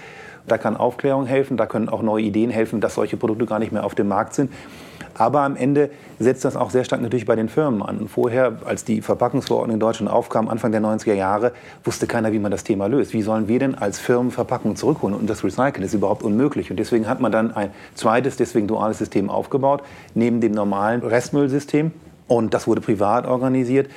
[0.47, 3.71] Da kann Aufklärung helfen, da können auch neue Ideen helfen, dass solche Produkte gar nicht
[3.71, 4.51] mehr auf dem Markt sind.
[5.13, 5.89] Aber am Ende
[6.19, 7.99] setzt das auch sehr stark natürlich bei den Firmen an.
[7.99, 11.51] Und vorher, als die Verpackungsverordnung in Deutschland aufkam, Anfang der 90er Jahre,
[11.83, 13.13] wusste keiner, wie man das Thema löst.
[13.13, 15.15] Wie sollen wir denn als Firmen Verpackungen zurückholen?
[15.15, 16.71] Und das Recyceln ist überhaupt unmöglich.
[16.71, 19.83] Und deswegen hat man dann ein zweites, deswegen duales System aufgebaut,
[20.13, 21.91] neben dem normalen Restmüllsystem.
[22.27, 23.89] Und das wurde privat organisiert.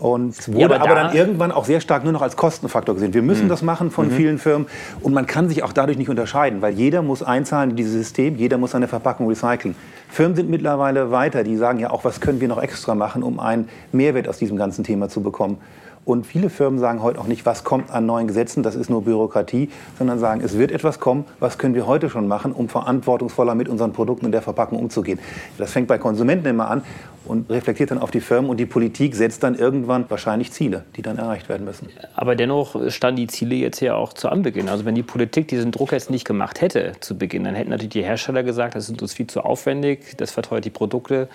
[0.00, 2.34] Und es wurde ja, aber, aber da dann irgendwann auch sehr stark nur noch als
[2.34, 3.12] Kostenfaktor gesehen.
[3.12, 3.48] Wir müssen mhm.
[3.50, 4.12] das machen von mhm.
[4.12, 4.66] vielen Firmen
[5.02, 8.36] und man kann sich auch dadurch nicht unterscheiden, weil jeder muss einzahlen in dieses System,
[8.36, 9.74] jeder muss seine Verpackung recyceln.
[10.08, 13.38] Firmen sind mittlerweile weiter, die sagen ja auch, was können wir noch extra machen, um
[13.38, 15.58] einen Mehrwert aus diesem ganzen Thema zu bekommen.
[16.06, 19.04] Und viele Firmen sagen heute auch nicht, was kommt an neuen Gesetzen, das ist nur
[19.04, 23.54] Bürokratie, sondern sagen, es wird etwas kommen, was können wir heute schon machen, um verantwortungsvoller
[23.54, 25.18] mit unseren Produkten in der Verpackung umzugehen.
[25.58, 26.82] Das fängt bei Konsumenten immer an
[27.24, 31.02] und reflektiert dann auf die Firmen und die Politik setzt dann irgendwann wahrscheinlich Ziele, die
[31.02, 31.88] dann erreicht werden müssen.
[32.14, 34.68] Aber dennoch standen die Ziele jetzt ja auch zu Anbeginn.
[34.68, 37.92] Also wenn die Politik diesen Druck jetzt nicht gemacht hätte zu Beginn, dann hätten natürlich
[37.92, 41.28] die Hersteller gesagt, das ist uns viel zu aufwendig, das verteuert die Produkte,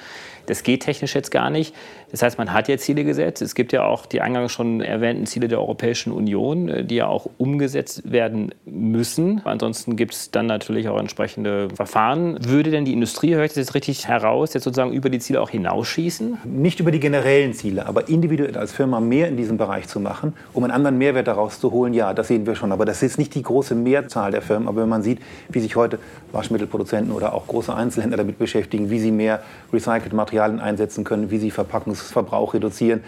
[0.48, 1.74] das geht technisch jetzt gar nicht.
[2.12, 3.42] Das heißt, man hat ja Ziele gesetzt.
[3.42, 7.08] Es gibt ja auch die eingangs schon erwähnten Ziele der Europäischen Union, äh, die ja
[7.08, 9.42] auch umgesetzt werden müssen.
[9.44, 12.38] Ansonsten gibt es dann natürlich auch entsprechende Verfahren.
[12.46, 15.42] Würde denn die Industrie, höre ich das jetzt richtig heraus, jetzt sozusagen über die Ziele
[15.42, 16.38] auch hinausschießen?
[16.46, 20.34] Nicht über die generellen Ziele, aber individuell als Firma mehr in diesem Bereich zu machen,
[20.54, 22.72] um einen anderen Mehrwert daraus zu holen, ja, das sehen wir schon.
[22.72, 24.68] Aber das ist nicht die große Mehrzahl der Firmen.
[24.68, 25.20] Aber wenn man sieht,
[25.50, 26.00] wie sich heute
[26.32, 29.42] Waschmittelproduzenten oder auch große Einzelhändler damit beschäftigen, wie sie mehr
[29.74, 33.04] recycelt Materialien einsetzen können, wie sie Verpackungs Verbrauch reduzieren.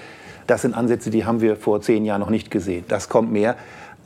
[0.45, 2.85] Das sind Ansätze, die haben wir vor zehn Jahren noch nicht gesehen.
[2.87, 3.55] Das kommt mehr.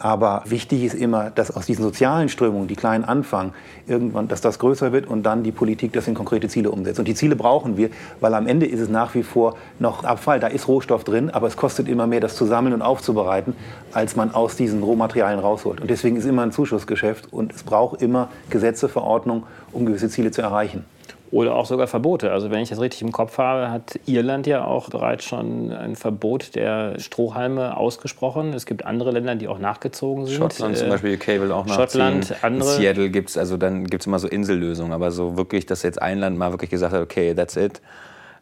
[0.02, 3.54] Aber wichtig ist immer, dass aus diesen sozialen Strömungen, die kleinen anfangen,
[3.86, 6.98] irgendwann, dass das größer wird und dann die Politik das in konkrete Ziele umsetzt.
[6.98, 10.40] Und die Ziele brauchen wir, weil am Ende ist es nach wie vor noch Abfall.
[10.40, 13.56] Da ist Rohstoff drin, aber es kostet immer mehr, das zu sammeln und aufzubereiten,
[13.94, 15.80] als man aus diesen Rohmaterialien rausholt.
[15.80, 20.32] Und deswegen ist immer ein Zuschussgeschäft und es braucht immer Gesetze, Verordnungen, um gewisse Ziele
[20.32, 20.84] zu erreichen.
[21.32, 22.32] Oder auch sogar Verbote.
[22.32, 25.96] Also wenn ich das richtig im Kopf habe, hat Irland ja auch bereits schon ein
[25.96, 28.54] Verbot der Strohhalme ausgesprochen.
[28.54, 30.36] Es gibt andere Länder, die auch nachgezogen sind.
[30.36, 32.38] Schottland zum Beispiel, UK will auch Schottland, nachziehen.
[32.42, 32.70] andere.
[32.70, 34.92] In Seattle gibt es, also dann gibt es immer so Insellösungen.
[34.92, 37.82] Aber so wirklich, dass jetzt ein Land mal wirklich gesagt hat, okay, that's it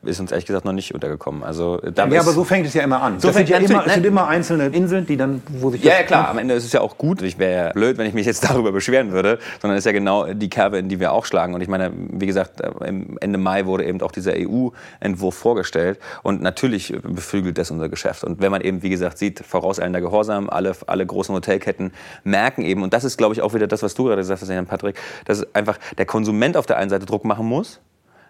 [0.04, 1.44] ist uns ehrlich gesagt noch nicht untergekommen.
[1.44, 3.20] Also, ja, aber so fängt es ja immer an.
[3.20, 5.96] So das sind ja immer, es sind immer einzelne Inseln, die dann, wo sich Ja,
[5.96, 7.22] ja klar, am Ende ist es ja auch gut.
[7.22, 9.92] Ich wäre ja blöd, wenn ich mich jetzt darüber beschweren würde, sondern es ist ja
[9.92, 11.54] genau die Kerbe, in die wir auch schlagen.
[11.54, 16.00] Und ich meine, wie gesagt, Ende Mai wurde eben auch dieser EU-Entwurf vorgestellt.
[16.24, 18.24] Und natürlich beflügelt das unser Geschäft.
[18.24, 21.92] Und wenn man eben, wie gesagt, sieht, vorauseilender Gehorsam, alle, alle großen Hotelketten
[22.24, 24.50] merken eben, und das ist, glaube ich, auch wieder das, was du gerade gesagt hast,
[24.50, 24.96] Herrn Patrick,
[25.26, 27.82] dass einfach der Konsument auf der einen Seite Druck machen muss,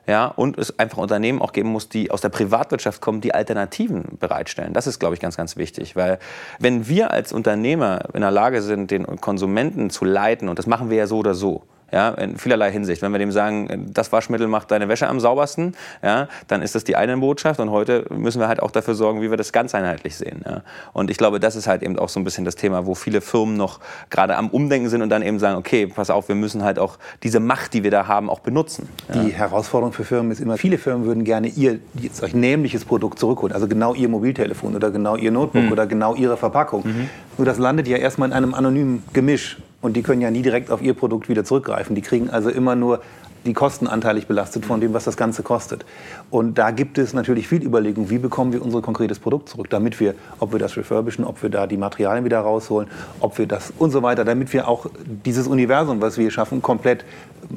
[0.10, 4.18] ja, und es einfach Unternehmen auch geben muss, die aus der Privatwirtschaft kommen, die Alternativen
[4.20, 4.74] bereitstellen.
[4.74, 6.18] Das ist, glaube ich, ganz, ganz wichtig, weil
[6.58, 10.90] wenn wir als Unternehmer in der Lage sind, den Konsumenten zu leiten, und das machen
[10.90, 11.62] wir ja so oder so,
[11.92, 13.02] ja, in vielerlei Hinsicht.
[13.02, 16.84] Wenn wir dem sagen, das Waschmittel macht deine Wäsche am saubersten, ja, dann ist das
[16.84, 19.76] die eine Botschaft und heute müssen wir halt auch dafür sorgen, wie wir das ganz
[19.76, 20.44] einheitlich sehen.
[20.46, 20.62] Ja.
[20.94, 23.22] Und ich glaube, das ist halt eben auch so ein bisschen das Thema, wo viele
[23.22, 23.80] Firmen noch
[24.10, 26.98] gerade am Umdenken sind und dann eben sagen, okay, pass auf, wir müssen halt auch
[27.24, 28.90] diese Macht, die wir da haben, auch benutzen.
[29.14, 29.24] Ja.
[29.24, 31.80] Die Herausforderung für Firmen ist immer, viele Firmen würden gerne ihr
[32.12, 35.72] solch nämliches Produkt zurückholen, also genau ihr Mobiltelefon oder genau ihr Notebook mhm.
[35.72, 36.84] oder genau ihre Verpackung.
[36.86, 37.10] Mhm.
[37.40, 40.70] Nur das landet ja erstmal in einem anonymen Gemisch und die können ja nie direkt
[40.70, 41.96] auf ihr Produkt wieder zurückgreifen.
[41.96, 43.02] Die kriegen also immer nur
[43.46, 45.86] die Kosten anteilig belastet von dem, was das Ganze kostet.
[46.30, 50.00] Und da gibt es natürlich viel Überlegung, wie bekommen wir unser konkretes Produkt zurück, damit
[50.00, 53.74] wir, ob wir das refurbischen, ob wir da die Materialien wieder rausholen, ob wir das
[53.78, 54.88] und so weiter, damit wir auch
[55.26, 57.06] dieses Universum, was wir schaffen, komplett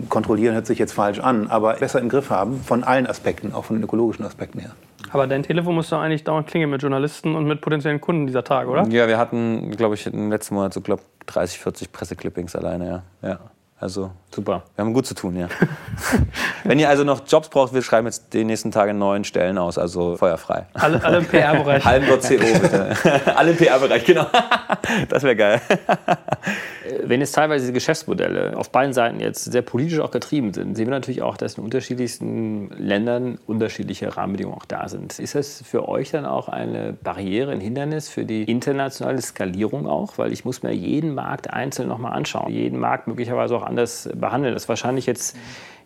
[0.08, 3.64] kontrollieren, hört sich jetzt falsch an, aber besser im Griff haben von allen Aspekten, auch
[3.64, 4.72] von den ökologischen Aspekten her.
[5.10, 8.44] Aber dein Telefon muss doch eigentlich dauernd klingeln mit Journalisten und mit potenziellen Kunden dieser
[8.44, 8.86] Tage, oder?
[8.88, 13.28] Ja, wir hatten, glaube ich, im letzten Monat so, glaube 30, 40 Presseclippings alleine, ja.
[13.28, 13.38] ja.
[13.82, 14.62] Also super.
[14.76, 15.48] Wir haben gut zu tun, ja.
[16.64, 19.76] Wenn ihr also noch Jobs braucht, wir schreiben jetzt die nächsten Tage neun Stellen aus,
[19.76, 20.66] also feuerfrei.
[20.74, 21.84] Alle, alle im PR-Bereich.
[21.84, 22.94] Halm.co bitte.
[23.36, 24.26] alle im PR-Bereich, genau.
[25.08, 25.60] das wäre geil.
[27.04, 30.86] Wenn jetzt teilweise die Geschäftsmodelle auf beiden Seiten jetzt sehr politisch auch getrieben sind, sehen
[30.86, 35.18] wir natürlich auch, dass in unterschiedlichsten Ländern unterschiedliche Rahmenbedingungen auch da sind.
[35.18, 40.18] Ist das für euch dann auch eine Barriere, ein Hindernis für die internationale Skalierung auch?
[40.18, 42.52] Weil ich muss mir jeden Markt einzeln nochmal anschauen.
[42.52, 44.54] Jeden Markt möglicherweise auch anders behandeln.
[44.54, 45.36] Das ist wahrscheinlich jetzt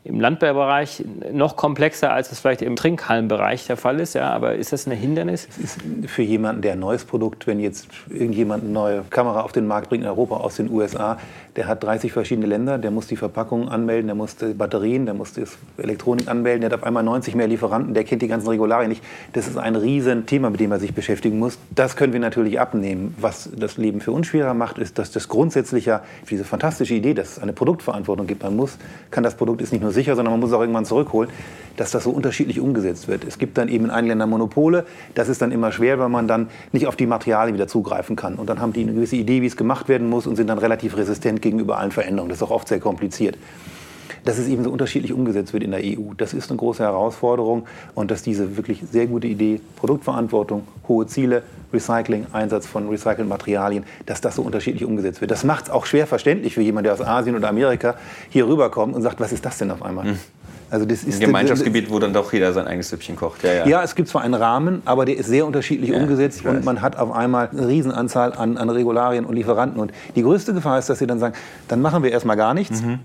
[0.07, 4.15] im Landbaubereich noch komplexer, als es vielleicht im Trinkhallenbereich der Fall ist.
[4.15, 5.49] Ja, aber ist das ein Hindernis?
[5.63, 9.67] Ist für jemanden, der ein neues Produkt, wenn jetzt irgendjemand eine neue Kamera auf den
[9.67, 11.19] Markt bringt in Europa aus den USA,
[11.57, 15.15] der hat 30 verschiedene Länder, der muss die Verpackung anmelden, der muss die Batterien, der
[15.15, 15.45] muss die
[15.79, 19.03] Elektronik anmelden, der hat auf einmal 90 mehr Lieferanten, der kennt die ganzen Regularien nicht.
[19.33, 21.59] Das ist ein Riesenthema, mit dem er sich beschäftigen muss.
[21.71, 23.15] Das können wir natürlich abnehmen.
[23.19, 25.91] Was das Leben für uns schwerer macht, ist, dass das grundsätzlich
[26.29, 28.43] diese fantastische Idee, dass es eine Produktverantwortung gibt.
[28.43, 28.77] Man muss,
[29.11, 31.31] kann das Produkt ist nicht nur sicher, sondern man muss es auch irgendwann zurückholen,
[31.77, 33.25] dass das so unterschiedlich umgesetzt wird.
[33.25, 34.87] Es gibt dann eben in einigen Ländern Monopole.
[35.15, 38.37] Das ist dann immer schwer, weil man dann nicht auf die Materialien wieder zugreifen kann.
[38.37, 40.59] Und dann haben die eine gewisse Idee, wie es gemacht werden muss und sind dann
[40.59, 42.31] relativ resistent gegenüber allen Veränderungen.
[42.31, 43.37] Das ist auch oft sehr kompliziert.
[44.27, 47.67] Dass es eben so unterschiedlich umgesetzt wird in der EU, das ist eine große Herausforderung.
[47.95, 53.85] Und dass diese wirklich sehr gute Idee, Produktverantwortung, hohe Ziele, Recycling, Einsatz von recycelten Materialien,
[54.05, 55.31] dass das so unterschiedlich umgesetzt wird.
[55.31, 57.95] Das macht es auch schwer verständlich für jemanden, der aus Asien oder Amerika
[58.29, 60.05] hier rüberkommt und sagt, was ist das denn auf einmal?
[60.05, 60.19] Mhm.
[60.69, 63.45] Also das ist ein Gemeinschaftsgebiet, wo dann doch jeder sein eigenes Süppchen kocht.
[63.45, 63.67] Ja, ja.
[63.67, 66.83] ja, es gibt zwar einen Rahmen, aber der ist sehr unterschiedlich ja, umgesetzt und man
[66.83, 69.81] hat auf einmal eine Riesenanzahl an, an, Regularien und Lieferanten.
[69.81, 71.35] Und die größte Gefahr ist, dass sie dann sagen,
[71.69, 72.83] dann machen wir erstmal gar nichts.
[72.83, 72.99] Mhm.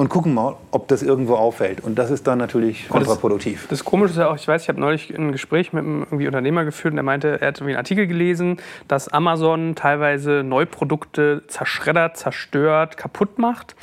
[0.00, 1.80] Und gucken mal, ob das irgendwo auffällt.
[1.82, 3.62] Und das ist dann natürlich kontraproduktiv.
[3.62, 6.02] Das, das Komische ist ja auch, ich weiß, ich habe neulich ein Gespräch mit einem
[6.02, 11.42] irgendwie Unternehmer geführt und der meinte, er hat einen Artikel gelesen, dass Amazon teilweise Neuprodukte
[11.48, 13.74] zerschreddert, zerstört, kaputt macht.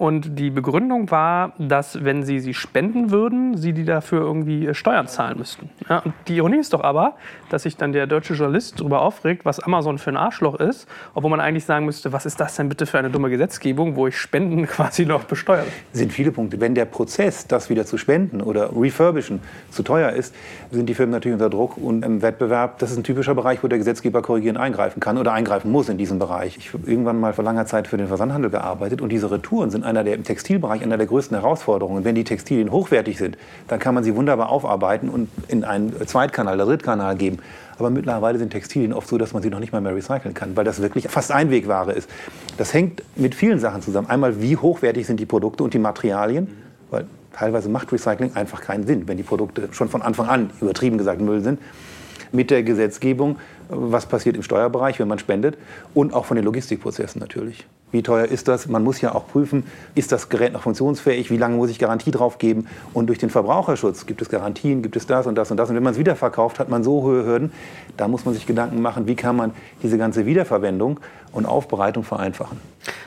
[0.00, 4.72] Und die Begründung war, dass wenn sie sie spenden würden, sie die dafür irgendwie äh,
[4.72, 5.68] Steuern zahlen müssten.
[5.90, 7.16] Ja, und die Ironie ist doch aber,
[7.50, 11.30] dass sich dann der deutsche Journalist darüber aufregt, was Amazon für ein Arschloch ist, obwohl
[11.30, 14.16] man eigentlich sagen müsste, was ist das denn bitte für eine dumme Gesetzgebung, wo ich
[14.16, 15.66] Spenden quasi noch besteuere.
[15.92, 16.58] Sind viele Punkte.
[16.62, 19.40] Wenn der Prozess, das wieder zu spenden oder refurbischen,
[19.70, 20.34] zu teuer ist,
[20.70, 22.78] sind die Firmen natürlich unter Druck und im Wettbewerb.
[22.78, 25.98] Das ist ein typischer Bereich, wo der Gesetzgeber korrigierend eingreifen kann oder eingreifen muss in
[25.98, 26.56] diesem Bereich.
[26.56, 29.89] Ich habe irgendwann mal vor langer Zeit für den Versandhandel gearbeitet und diese Retouren sind
[29.90, 32.04] einer der im Textilbereich einer der größten Herausforderungen.
[32.04, 33.36] Wenn die Textilien hochwertig sind,
[33.68, 37.38] dann kann man sie wunderbar aufarbeiten und in einen Zweitkanal oder Drittkanal geben.
[37.78, 40.56] Aber mittlerweile sind Textilien oft so, dass man sie noch nicht mal mehr recyceln kann,
[40.56, 42.08] weil das wirklich fast Einwegware ist.
[42.56, 44.08] Das hängt mit vielen Sachen zusammen.
[44.08, 46.48] Einmal, wie hochwertig sind die Produkte und die Materialien,
[46.90, 50.98] weil teilweise macht Recycling einfach keinen Sinn, wenn die Produkte schon von Anfang an, übertrieben
[50.98, 51.58] gesagt, Müll sind.
[52.32, 53.38] Mit der Gesetzgebung,
[53.68, 55.58] was passiert im Steuerbereich, wenn man spendet
[55.94, 57.66] und auch von den Logistikprozessen natürlich.
[57.92, 58.68] Wie teuer ist das?
[58.68, 59.64] Man muss ja auch prüfen,
[59.94, 61.30] ist das Gerät noch funktionsfähig?
[61.30, 62.66] Wie lange muss ich Garantie drauf geben?
[62.94, 65.70] Und durch den Verbraucherschutz gibt es Garantien, gibt es das und das und das.
[65.70, 67.52] Und wenn man es wiederverkauft, hat man so hohe Hürden.
[67.96, 71.00] Da muss man sich Gedanken machen, wie kann man diese ganze Wiederverwendung
[71.32, 72.60] und Aufbereitung vereinfachen.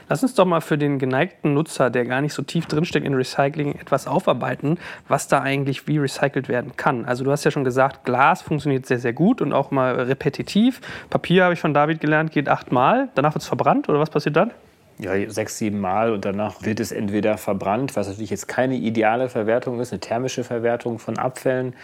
[0.10, 3.14] Lass uns doch mal für den geneigten Nutzer, der gar nicht so tief drinsteckt in
[3.14, 4.78] Recycling, etwas aufarbeiten,
[5.08, 7.06] was da eigentlich wie recycelt werden kann.
[7.06, 10.82] Also du hast ja schon gesagt, Glas funktioniert sehr, sehr gut und auch mal repetitiv.
[11.10, 13.10] Papier, habe ich von David gelernt, geht achtmal.
[13.16, 14.52] Danach wird es verbrannt oder was passiert dann?
[15.00, 19.30] Ja, sechs, sieben Mal und danach wird es entweder verbrannt, was natürlich jetzt keine ideale
[19.30, 21.76] Verwertung ist, eine thermische Verwertung von Abfällen.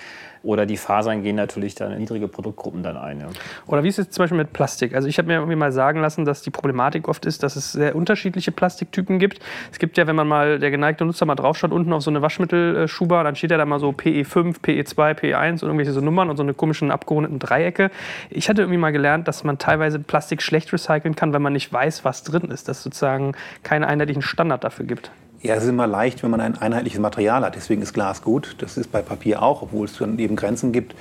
[0.42, 3.20] Oder die Fasern gehen natürlich dann in niedrige Produktgruppen dann ein.
[3.20, 3.28] Ja.
[3.68, 4.96] Oder wie ist es zum Beispiel mit Plastik?
[4.96, 7.74] Also ich habe mir irgendwie mal sagen lassen, dass die Problematik oft ist, dass es
[7.74, 9.40] sehr unterschiedliche Plastiktypen gibt.
[9.72, 12.22] Es gibt ja, wenn man mal der geneigte Nutzer mal draufschaut, unten auf so eine
[12.22, 16.38] Waschmittelschuber, dann steht ja da mal so PE5, PE2, PE1 und irgendwelche so Nummern und
[16.38, 17.92] so eine komischen abgerundeten Dreiecke.
[18.30, 21.72] Ich hatte irgendwie mal gelernt, dass man teilweise Plastik schlecht recyceln kann, wenn man nicht
[21.72, 22.70] weiß, was drin ist.
[22.70, 23.34] Dass es sozusagen
[23.64, 25.12] keinen einheitlichen Standard dafür gibt.
[25.42, 27.56] Ja, es ist immer leicht, wenn man ein einheitliches Material hat.
[27.56, 28.56] Deswegen ist Glas gut.
[28.58, 30.96] Das ist bei Papier auch, obwohl es dann eben Grenzen gibt.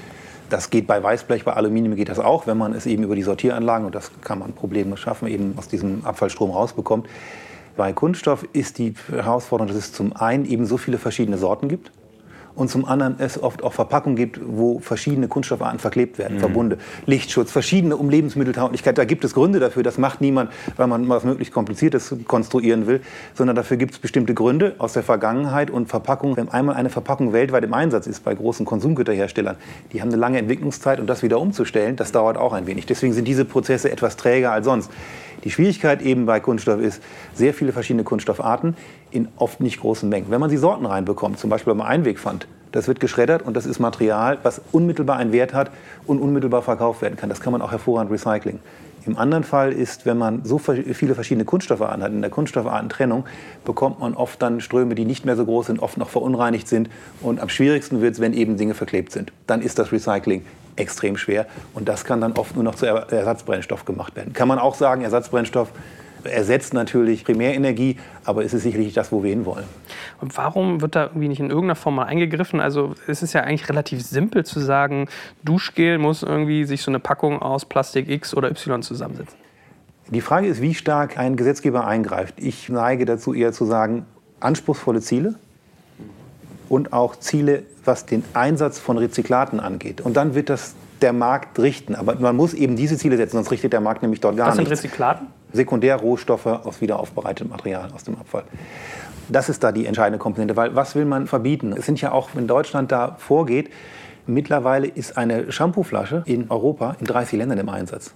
[0.49, 3.23] Das geht bei Weißblech, bei Aluminium geht das auch, wenn man es eben über die
[3.23, 7.07] Sortieranlagen, und das kann man Probleme schaffen, eben aus diesem Abfallstrom rausbekommt.
[7.77, 11.91] Bei Kunststoff ist die Herausforderung, dass es zum einen eben so viele verschiedene Sorten gibt
[12.59, 16.41] und zum anderen es oft auch Verpackungen gibt, wo verschiedene Kunststoffarten verklebt werden, mhm.
[16.41, 18.99] Verbunde, Lichtschutz, verschiedene um Lebensmitteltauglichkeit.
[18.99, 19.85] Da gibt es Gründe dafür.
[19.85, 23.01] Das macht niemand, weil man was möglichst Kompliziertes konstruieren will,
[23.35, 26.37] sondern dafür gibt es bestimmte Gründe aus der Vergangenheit und Verpackungen.
[26.37, 29.57] Wenn einmal eine Verpackung weltweit im Einsatz ist bei großen Konsumgüterherstellern,
[29.93, 32.87] die haben eine lange Entwicklungszeit und das wieder umzustellen, das dauert auch ein wenig.
[32.87, 34.91] Deswegen sind diese Prozesse etwas träger als sonst.
[35.45, 37.01] Die Schwierigkeit eben bei Kunststoff ist,
[37.33, 38.75] sehr viele verschiedene Kunststoffarten
[39.11, 40.31] in oft nicht großen Mengen.
[40.31, 43.79] Wenn man sie Sorten reinbekommt, zum Beispiel beim Einwegpfand, das wird geschreddert und das ist
[43.79, 45.71] Material, was unmittelbar einen Wert hat
[46.07, 47.29] und unmittelbar verkauft werden kann.
[47.29, 48.61] Das kann man auch hervorragend recyceln.
[49.07, 53.25] Im anderen Fall ist, wenn man so viele verschiedene Kunststoffarten hat, in der Kunststoffartentrennung,
[53.65, 56.91] bekommt man oft dann Ströme, die nicht mehr so groß sind, oft noch verunreinigt sind.
[57.23, 59.33] Und am schwierigsten wird es, wenn eben Dinge verklebt sind.
[59.47, 60.45] Dann ist das Recycling
[60.77, 64.35] extrem schwer und das kann dann oft nur noch zu Ersatzbrennstoff gemacht werden.
[64.35, 65.73] Kann man auch sagen, Ersatzbrennstoff
[66.29, 69.67] ersetzt natürlich Primärenergie, aber es ist sicherlich das, wo wir hinwollen.
[70.21, 72.61] Und warum wird da irgendwie nicht in irgendeiner Form mal eingegriffen?
[72.61, 75.09] Also es ist ja eigentlich relativ simpel zu sagen,
[75.43, 79.37] Duschgel muss irgendwie sich so eine Packung aus Plastik X oder Y zusammensetzen.
[80.11, 82.35] Die Frage ist, wie stark ein Gesetzgeber eingreift.
[82.39, 84.07] Ich neige dazu eher zu sagen,
[84.41, 85.35] anspruchsvolle Ziele,
[86.69, 90.01] und auch Ziele, was den Einsatz von Rezyklaten angeht.
[90.01, 91.95] Und dann wird das der Markt richten.
[91.95, 94.57] Aber man muss eben diese Ziele setzen, sonst richtet der Markt nämlich dort gar Was
[94.57, 94.85] sind nichts.
[94.85, 95.29] Rezyklaten?
[95.53, 98.45] Sekundärrohstoffe aus wiederaufbereitetem Material aus dem Abfall.
[99.29, 101.75] Das ist da die entscheidende Komponente, weil was will man verbieten?
[101.77, 103.71] Es sind ja auch, wenn Deutschland da vorgeht,
[104.27, 108.15] mittlerweile ist eine Shampooflasche in Europa in 30 Ländern im Einsatz.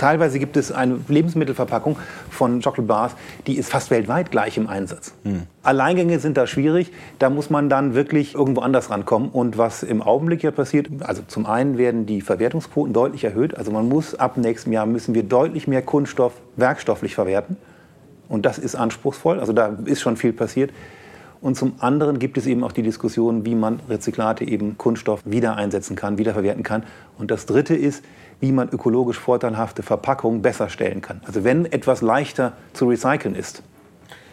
[0.00, 1.98] Teilweise gibt es eine Lebensmittelverpackung
[2.30, 3.12] von Chocolate Bars,
[3.46, 5.12] die ist fast weltweit gleich im Einsatz.
[5.62, 9.28] Alleingänge sind da schwierig, da muss man dann wirklich irgendwo anders rankommen.
[9.28, 13.58] Und was im Augenblick ja passiert, also zum einen werden die Verwertungsquoten deutlich erhöht.
[13.58, 17.58] Also man muss ab nächstem Jahr müssen wir deutlich mehr Kunststoff werkstofflich verwerten.
[18.26, 20.70] Und das ist anspruchsvoll, also da ist schon viel passiert.
[21.42, 25.56] Und zum anderen gibt es eben auch die Diskussion, wie man Rezyklate eben Kunststoff wieder
[25.56, 26.84] einsetzen kann, wiederverwerten kann.
[27.18, 28.02] Und das Dritte ist,
[28.40, 31.20] wie man ökologisch vorteilhafte Verpackungen besser stellen kann.
[31.26, 33.62] Also wenn etwas leichter zu recyceln ist,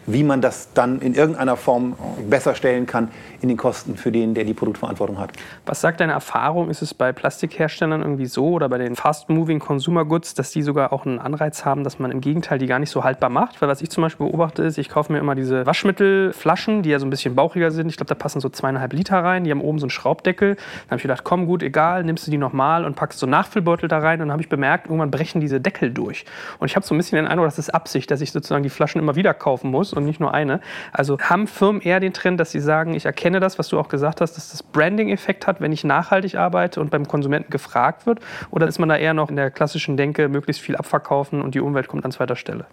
[0.08, 1.94] wie man das dann in irgendeiner Form
[2.28, 3.08] besser stellen kann
[3.40, 5.30] in den Kosten für den, der die Produktverantwortung hat.
[5.66, 6.70] Was sagt deine Erfahrung?
[6.70, 10.92] Ist es bei Plastikherstellern irgendwie so oder bei den Fast-Moving Consumer Goods, dass die sogar
[10.92, 13.60] auch einen Anreiz haben, dass man im Gegenteil die gar nicht so haltbar macht?
[13.60, 16.98] Weil was ich zum Beispiel beobachte ist, ich kaufe mir immer diese Waschmittelflaschen, die ja
[16.98, 17.88] so ein bisschen bauchiger sind.
[17.88, 19.44] Ich glaube, da passen so zweieinhalb Liter rein.
[19.44, 20.56] Die haben oben so einen Schraubdeckel.
[20.56, 23.32] Dann habe ich gedacht, komm gut, egal, nimmst du die nochmal und packst so einen
[23.32, 24.20] Nachfüllbeutel da rein.
[24.20, 26.24] Und dann habe ich bemerkt, irgendwann brechen diese Deckel durch.
[26.58, 28.70] Und ich habe so ein bisschen den Eindruck, das ist Absicht, dass ich sozusagen die
[28.70, 30.60] Flaschen immer wieder kaufen muss und nicht nur eine.
[30.92, 33.88] Also haben Firmen eher den Trend, dass sie sagen, ich erkenne das, was du auch
[33.88, 38.20] gesagt hast, dass das Branding-Effekt hat, wenn ich nachhaltig arbeite und beim Konsumenten gefragt wird?
[38.50, 41.60] Oder ist man da eher noch in der klassischen Denke, möglichst viel abverkaufen und die
[41.60, 42.66] Umwelt kommt an zweiter Stelle?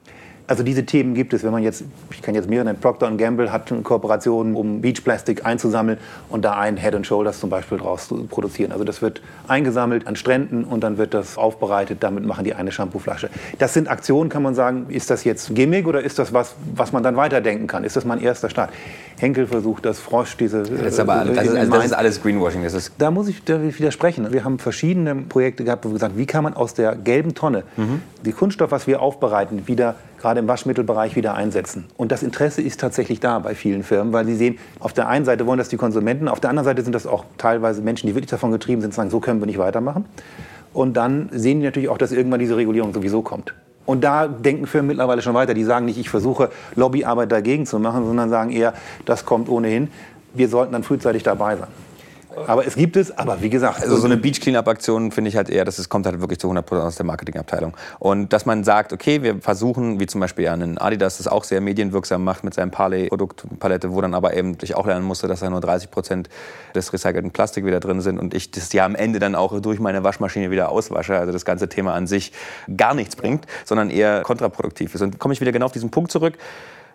[0.47, 3.51] Also diese Themen gibt es, wenn man jetzt, ich kann jetzt mehrere nennen, Procter Gamble
[3.51, 5.97] hat eine Kooperation, um Beachplastik einzusammeln
[6.29, 8.71] und da ein Head and Shoulders zum Beispiel draus zu produzieren.
[8.71, 12.71] Also das wird eingesammelt an Stränden und dann wird das aufbereitet, damit machen die eine
[12.71, 13.29] Shampooflasche.
[13.57, 16.91] Das sind Aktionen, kann man sagen, ist das jetzt Gimmick oder ist das was, was
[16.91, 17.83] man dann weiterdenken kann?
[17.83, 18.71] Ist das mein erster Start?
[19.17, 20.63] Henkel versucht das, Frosch, diese...
[20.63, 22.63] Das ist aber alles, das ist, also das ist alles Greenwashing.
[22.63, 24.31] Das ist da muss ich widersprechen.
[24.31, 27.33] Wir haben verschiedene Projekte gehabt, wo wir gesagt haben, wie kann man aus der gelben
[27.33, 28.01] Tonne Mhm.
[28.23, 29.95] die Kunststoff, was wir aufbereiten, wieder
[30.25, 31.85] gerade im Waschmittelbereich wieder einsetzen.
[31.97, 35.23] Und das Interesse ist tatsächlich da bei vielen Firmen, weil sie sehen, auf der einen
[35.23, 38.15] Seite wollen das die Konsumenten, auf der anderen Seite sind das auch teilweise Menschen, die
[38.15, 40.05] wirklich davon getrieben sind, sagen, so können wir nicht weitermachen.
[40.73, 43.53] Und dann sehen die natürlich auch, dass irgendwann diese Regulierung sowieso kommt.
[43.85, 45.53] Und da denken Firmen mittlerweile schon weiter.
[45.53, 48.73] Die sagen nicht, ich versuche Lobbyarbeit dagegen zu machen, sondern sagen eher,
[49.05, 49.89] das kommt ohnehin.
[50.33, 51.67] Wir sollten dann frühzeitig dabei sein.
[52.47, 55.37] Aber es gibt es, aber wie gesagt, Also so eine Beach Cleanup Aktion finde ich
[55.37, 57.75] halt eher, dass es kommt halt wirklich zu 100% aus der Marketingabteilung.
[57.99, 61.43] Und dass man sagt, okay, wir versuchen, wie zum Beispiel ja ein Adidas das auch
[61.43, 65.27] sehr medienwirksam macht mit seinem Parley Produktpalette, wo dann aber eben ich auch lernen musste,
[65.27, 66.25] dass da nur 30%
[66.73, 69.79] des recycelten Plastik wieder drin sind und ich das ja am Ende dann auch durch
[69.79, 71.17] meine Waschmaschine wieder auswasche.
[71.17, 72.31] Also das ganze Thema an sich
[72.75, 75.01] gar nichts bringt, sondern eher kontraproduktiv ist.
[75.01, 76.37] Und komme ich wieder genau auf diesen Punkt zurück.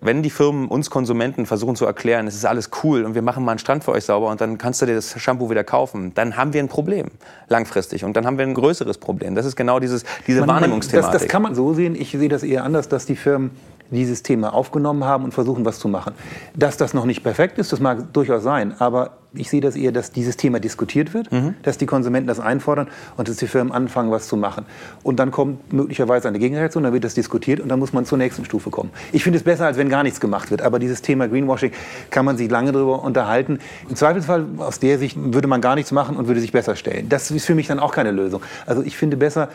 [0.02, 3.44] Wenn die Firmen uns Konsumenten versuchen zu erklären, es ist alles cool und wir machen
[3.44, 6.12] mal einen Strand für euch sauber und dann kannst du dir das Shampoo wieder kaufen,
[6.14, 7.08] dann haben wir ein Problem
[7.48, 9.34] langfristig und dann haben wir ein größeres Problem.
[9.34, 11.12] Das ist genau dieses, diese Man- Wahrnehmungsthematik.
[11.12, 11.94] Das, das kann man so sehen.
[11.94, 13.50] Ich sehe das eher anders, dass die Firmen
[13.90, 16.14] dieses Thema aufgenommen haben und versuchen, was zu machen.
[16.54, 19.92] Dass das noch nicht perfekt ist, das mag durchaus sein, aber ich sehe das eher,
[19.92, 21.54] dass dieses Thema diskutiert wird, Mhm.
[21.62, 24.66] dass die Konsumenten das einfordern und dass die Firmen anfangen, was zu machen.
[25.04, 28.18] Und dann kommt möglicherweise eine Gegenreaktion, dann wird das diskutiert und dann muss man zur
[28.18, 28.90] nächsten Stufe kommen.
[29.12, 30.62] Ich finde es besser, als wenn gar nichts gemacht wird.
[30.62, 31.70] Aber dieses Thema Greenwashing
[32.10, 33.60] kann man sich lange darüber unterhalten.
[33.88, 37.08] Im Zweifelsfall aus der Sicht würde man gar nichts machen und würde sich besser stellen.
[37.08, 38.42] Das ist für mich dann auch keine Lösung.
[38.66, 39.48] Also ich finde besser,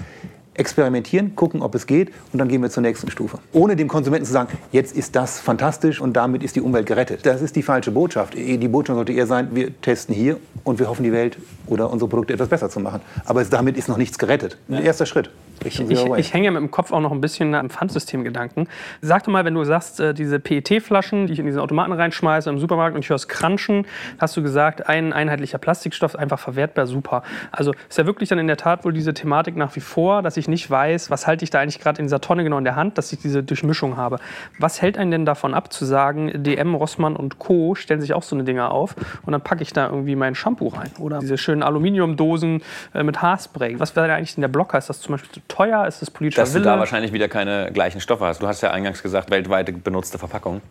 [0.56, 3.40] experimentieren, gucken, ob es geht und dann gehen wir zur nächsten Stufe.
[3.54, 7.26] Ohne dem Konsumenten zu sagen, jetzt ist das fantastisch und damit ist die Umwelt gerettet.
[7.26, 8.36] Das ist die falsche Botschaft.
[8.36, 11.38] Die Botschaft sollte eher sein, wir testen hier und wir hoffen, die Welt
[11.68, 13.02] oder unsere Produkte etwas besser zu machen.
[13.26, 14.58] Aber es, damit ist noch nichts gerettet.
[14.70, 15.30] Ein erster Schritt.
[15.64, 16.20] Ich, Waste.
[16.20, 18.68] ich hänge ja mit dem Kopf auch noch ein bisschen am Pfandsystemgedanken.
[19.02, 22.50] Sag doch mal, wenn du sagst, äh, diese PET-Flaschen, die ich in diesen Automaten reinschmeiße
[22.50, 23.88] im Supermarkt und ich höre es crunchen,
[24.20, 27.24] hast du gesagt, ein einheitlicher Plastikstoff, einfach verwertbar, super.
[27.52, 30.38] Also ist ja wirklich dann in der Tat wohl diese Thematik nach wie vor, dass
[30.38, 32.76] ich nicht weiß, was halte ich da eigentlich gerade in dieser Tonne genau in der
[32.76, 34.18] Hand, dass ich diese Durchmischung habe.
[34.60, 37.76] Was hält einen denn davon ab, zu sagen, DM, Rossmann und Co.
[37.76, 38.96] stellen sich auch so eine Dinger auf
[39.26, 42.62] und dann packe ich da irgendwie mein Shampoo rein oder diese schönen Aluminiumdosen
[42.94, 43.80] äh, mit Haarspray.
[43.80, 44.78] Was wäre da eigentlich denn der Blocker?
[44.78, 45.86] Ist das zum Beispiel zu teuer?
[45.88, 46.66] Ist das politischer dass du Wille?
[46.66, 48.42] da wahrscheinlich wieder keine gleichen Stoffe hast.
[48.42, 50.62] Du hast ja eingangs gesagt, weltweit benutzte Verpackung.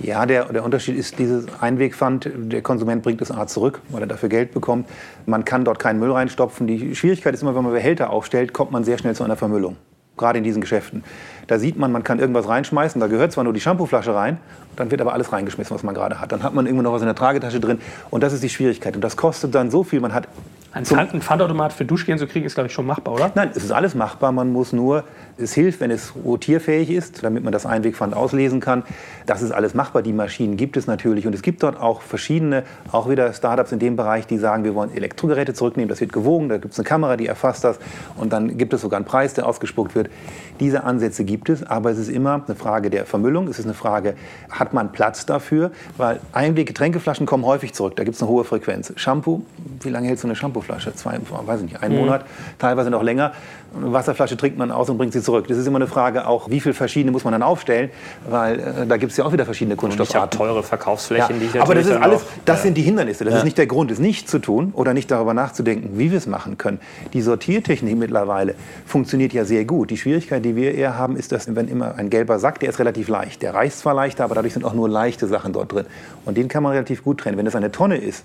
[0.00, 2.30] Ja, der, der Unterschied ist dieses Einwegpfand.
[2.34, 4.88] Der Konsument bringt es A zurück, weil er dafür Geld bekommt.
[5.26, 6.66] Man kann dort keinen Müll reinstopfen.
[6.66, 9.76] Die Schwierigkeit ist immer, wenn man Behälter aufstellt, kommt man sehr schnell zu einer Vermüllung.
[10.16, 11.02] Gerade in diesen Geschäften.
[11.46, 14.38] Da sieht man, man kann irgendwas reinschmeißen, da gehört zwar nur die Shampooflasche rein,
[14.76, 16.32] dann wird aber alles reingeschmissen, was man gerade hat.
[16.32, 18.94] Dann hat man irgendwo noch was in der Tragetasche drin und das ist die Schwierigkeit.
[18.94, 20.00] Und das kostet dann so viel.
[20.00, 20.28] Man hat
[20.74, 23.30] Ein, Pfand, ein Pfandautomat für Duschgehen zu kriegen ist, glaube ich, schon machbar, oder?
[23.36, 24.32] Nein, es ist alles machbar.
[24.32, 25.04] Man muss nur,
[25.38, 28.82] es hilft, wenn es rotierfähig ist, damit man das Einwegpfand auslesen kann.
[29.24, 30.02] Das ist alles machbar.
[30.02, 31.28] Die Maschinen gibt es natürlich.
[31.28, 34.74] Und es gibt dort auch verschiedene, auch wieder Startups in dem Bereich, die sagen, wir
[34.74, 35.88] wollen Elektrogeräte zurücknehmen.
[35.88, 37.78] Das wird gewogen, da gibt es eine Kamera, die erfasst das.
[38.16, 40.10] Und dann gibt es sogar einen Preis, der ausgespuckt wird.
[40.58, 43.46] Diese Ansätze gibt es, aber es ist immer eine Frage der Vermüllung.
[43.46, 44.14] Es ist eine Frage,
[44.50, 45.70] hat man Platz dafür?
[45.98, 47.94] Weil Einweg-Getränkeflaschen kommen häufig zurück.
[47.94, 48.92] Da gibt es eine hohe Frequenz.
[48.96, 49.42] Shampoo,
[49.82, 50.34] wie lange hält so eine
[50.64, 50.94] Shampoo-Flasche?
[50.94, 52.00] Zwei, weiß ich nicht, einen mhm.
[52.02, 52.24] Monat,
[52.58, 53.32] teilweise noch länger.
[53.76, 55.48] Eine Wasserflasche trinkt man aus und bringt sie zurück.
[55.48, 57.90] Das ist immer eine Frage, auch wie viele verschiedene muss man dann aufstellen,
[58.28, 60.38] weil äh, da gibt es ja auch wieder verschiedene Kunststoffarten.
[60.38, 63.24] Und ich teure Verkaufsflächen, ja, die ich Aber das ist alles, das sind die Hindernisse.
[63.24, 63.38] Das ja.
[63.38, 66.26] ist nicht der Grund, es nicht zu tun oder nicht darüber nachzudenken, wie wir es
[66.26, 66.78] machen können.
[67.12, 68.54] Die Sortiertechnik mittlerweile
[68.86, 69.90] funktioniert ja sehr gut.
[69.90, 72.78] Die Schwierigkeit, die wir eher haben, ist, dass wenn immer ein gelber Sack, der ist
[72.78, 73.42] relativ leicht.
[73.42, 75.86] Der reißt zwar leichter, aber dadurch sind auch nur leichte Sachen dort drin.
[76.24, 77.36] Und den kann man relativ gut trennen.
[77.36, 78.24] Wenn es eine Tonne ist,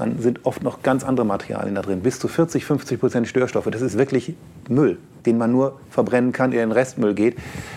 [0.00, 2.00] dann sind oft noch ganz andere Materialien da drin.
[2.00, 3.68] Bis zu 40, 50 Prozent Störstoffe.
[3.70, 4.34] Das ist wirklich
[4.68, 7.36] Müll, den man nur verbrennen kann, der in den Restmüll geht.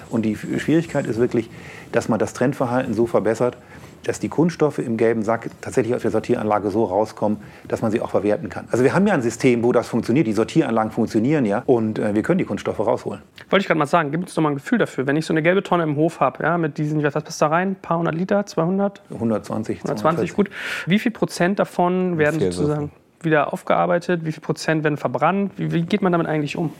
[0.09, 1.49] Und die Schwierigkeit ist wirklich,
[1.91, 3.57] dass man das Trendverhalten so verbessert,
[4.03, 8.01] dass die Kunststoffe im gelben Sack tatsächlich aus der Sortieranlage so rauskommen, dass man sie
[8.01, 8.67] auch verwerten kann.
[8.71, 10.27] Also wir haben ja ein System, wo das funktioniert.
[10.27, 13.21] Die Sortieranlagen funktionieren ja und äh, wir können die Kunststoffe rausholen.
[13.49, 15.33] Wollte ich gerade mal sagen, gibt es doch mal ein Gefühl dafür, wenn ich so
[15.33, 17.97] eine gelbe Tonne im Hof habe, ja, mit diesen, was passt da rein, ein paar
[17.97, 19.01] hundert Liter, 200?
[19.11, 19.77] 120.
[19.79, 20.49] 120, gut.
[20.85, 22.91] Wie viel Prozent davon werden sozusagen
[23.21, 24.25] wieder aufgearbeitet?
[24.25, 25.53] Wie viel Prozent werden verbrannt?
[25.57, 26.73] Wie, wie geht man damit eigentlich um?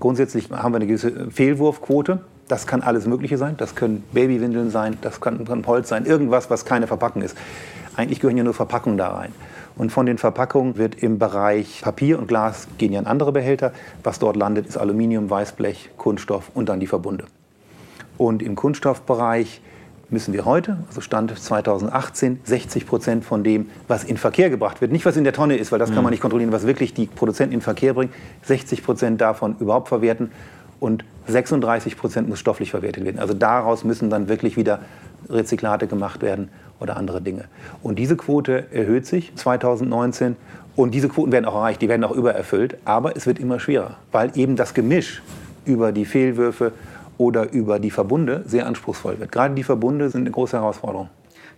[0.00, 2.20] Grundsätzlich haben wir eine gewisse Fehlwurfquote.
[2.48, 3.56] Das kann alles Mögliche sein.
[3.56, 7.36] Das können Babywindeln sein, das kann, kann Holz sein, irgendwas, was keine Verpackung ist.
[7.96, 9.32] Eigentlich gehören ja nur Verpackungen da rein.
[9.76, 13.72] Und von den Verpackungen wird im Bereich Papier und Glas gehen ja in andere Behälter.
[14.02, 17.24] Was dort landet, ist Aluminium, Weißblech, Kunststoff und dann die Verbunde.
[18.16, 19.60] Und im Kunststoffbereich
[20.08, 24.92] müssen wir heute, also Stand 2018, 60 Prozent von dem, was in Verkehr gebracht wird,
[24.92, 26.10] nicht was in der Tonne ist, weil das kann man mhm.
[26.10, 30.30] nicht kontrollieren, was wirklich die Produzenten in Verkehr bringen, 60 Prozent davon überhaupt verwerten
[30.80, 33.18] und 36 Prozent muss stofflich verwertet werden.
[33.18, 34.80] Also daraus müssen dann wirklich wieder
[35.28, 36.48] Rezyklate gemacht werden
[36.80, 37.44] oder andere Dinge.
[37.82, 40.36] Und diese Quote erhöht sich 2019
[40.76, 43.96] und diese Quoten werden auch erreicht, die werden auch übererfüllt, aber es wird immer schwerer,
[44.12, 45.22] weil eben das Gemisch
[45.64, 46.72] über die Fehlwürfe
[47.18, 49.32] oder über die Verbunde sehr anspruchsvoll wird.
[49.32, 51.08] Gerade die Verbunde sind eine große Herausforderung.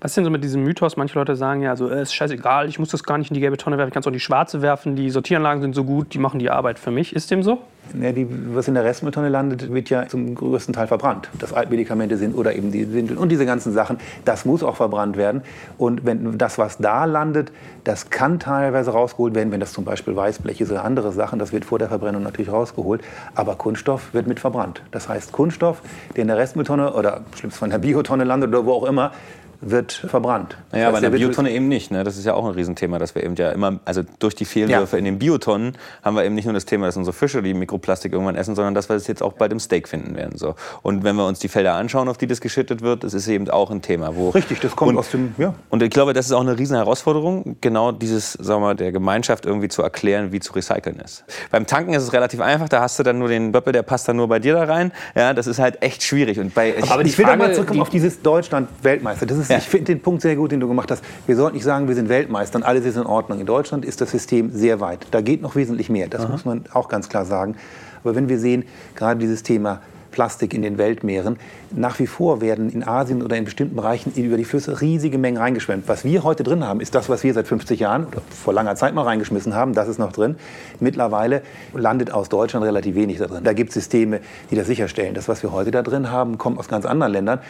[0.01, 0.97] Was ist denn so mit diesem Mythos?
[0.97, 3.41] Manche Leute sagen ja, also, äh, ist scheißegal, ich muss das gar nicht in die
[3.41, 5.83] gelbe Tonne werfen, ich kann es auch in die schwarze werfen, die Sortieranlagen sind so
[5.83, 7.17] gut, die machen die Arbeit für mich.
[7.17, 7.59] Ist dem so?
[8.01, 11.31] Ja, die, was in der Restmülltonne landet, wird ja zum größten Teil verbrannt.
[11.39, 15.17] Das Altmedikamente sind oder eben die Windeln und diese ganzen Sachen, das muss auch verbrannt
[15.17, 15.43] werden.
[15.79, 17.51] Und wenn das, was da landet,
[17.83, 21.51] das kann teilweise rausgeholt werden, wenn das zum Beispiel Weißblech ist oder andere Sachen, das
[21.53, 23.01] wird vor der Verbrennung natürlich rausgeholt.
[23.35, 24.83] Aber Kunststoff wird mit verbrannt.
[24.93, 25.83] Das heißt, Kunststoff,
[26.15, 29.13] der in der Restmülltonne oder schlimmst von der Biotonne landet oder wo auch immer,
[29.61, 30.57] wird verbrannt.
[30.71, 31.91] Naja, aber in der Biotonne eben nicht.
[31.91, 32.05] Ne?
[32.05, 34.97] Das ist ja auch ein Riesenthema, dass wir eben ja immer, also durch die Fehlwürfe
[34.97, 34.99] ja.
[34.99, 38.13] in den Biotonnen haben wir eben nicht nur das Thema, dass unsere Fische die Mikroplastik
[38.13, 40.39] irgendwann essen, sondern dass wir es jetzt auch bald im Steak finden werden.
[40.39, 40.55] So.
[40.83, 43.51] Und wenn wir uns die Felder anschauen, auf die das geschüttet wird, das ist eben
[43.51, 44.15] auch ein Thema.
[44.15, 45.55] Wo Richtig, das kommt und, aus dem, ja.
[45.71, 48.93] Und ich glaube, das ist auch eine riesen Herausforderung, genau dieses, sagen wir mal, der
[48.93, 51.25] Gemeinschaft irgendwie zu erklären, wie zu recyceln ist.
[51.51, 54.09] Beim Tanken ist es relativ einfach, da hast du dann nur den Böppel, der passt
[54.09, 54.93] dann nur bei dir da rein.
[55.17, 56.39] Ja, das ist halt echt schwierig.
[56.39, 59.27] Und bei, aber ich, ich will Frage, mal zurückkommen die, auf dieses Deutschland-Weltmeister.
[59.49, 59.59] Ja.
[59.59, 61.03] Ich finde den Punkt sehr sehr gut, den du gemacht hast.
[61.27, 63.41] Wir sollten nicht sagen, wir sind Weltmeister und alles ist in Ordnung.
[63.41, 65.07] In Deutschland ist das System sehr weit.
[65.11, 66.07] Da geht noch wesentlich mehr.
[66.07, 66.29] Das Aha.
[66.29, 67.57] muss man auch ganz klar sagen.
[68.05, 69.81] Aber wenn wir sehen, gerade dieses Thema
[70.11, 71.37] Plastik in den Weltmeeren.
[71.71, 75.37] Nach wie vor werden in Asien oder in bestimmten Bereichen über die Flüsse riesige Mengen
[75.37, 75.87] reingeschwemmt.
[75.87, 78.75] Was wir heute drin haben, ist das, was wir seit 50 Jahren oder vor langer
[78.75, 79.75] Zeit mal reingeschmissen haben.
[79.75, 80.37] Das ist noch drin.
[80.81, 81.43] Mittlerweile
[81.75, 83.45] landet aus Deutschland relativ wenig da drin.
[83.45, 84.21] Da gibt es Systeme,
[84.51, 85.15] die das sicherstellen.
[85.15, 87.41] Das, was wir heute da drin haben, kommt aus ganz anderen Ländern.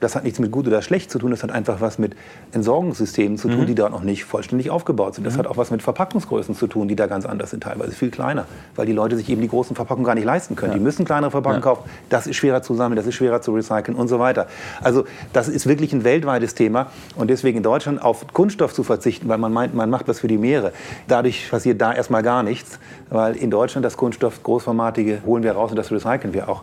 [0.00, 2.14] Das hat nichts mit gut oder schlecht zu tun, das hat einfach was mit
[2.52, 3.66] Entsorgungssystemen zu tun, mhm.
[3.66, 5.24] die da noch nicht vollständig aufgebaut sind.
[5.24, 5.40] Das mhm.
[5.40, 8.46] hat auch was mit Verpackungsgrößen zu tun, die da ganz anders sind, teilweise viel kleiner,
[8.74, 10.72] weil die Leute sich eben die großen Verpackungen gar nicht leisten können.
[10.72, 10.78] Ja.
[10.78, 11.74] Die müssen kleinere Verpackungen ja.
[11.74, 14.46] kaufen, das ist schwerer zu sammeln, das ist schwerer zu recyceln und so weiter.
[14.82, 19.28] Also das ist wirklich ein weltweites Thema und deswegen in Deutschland auf Kunststoff zu verzichten,
[19.28, 20.72] weil man meint, man macht was für die Meere.
[21.08, 22.78] Dadurch passiert da erstmal gar nichts,
[23.10, 26.62] weil in Deutschland das Kunststoff großformatige holen wir raus und das recyceln wir auch.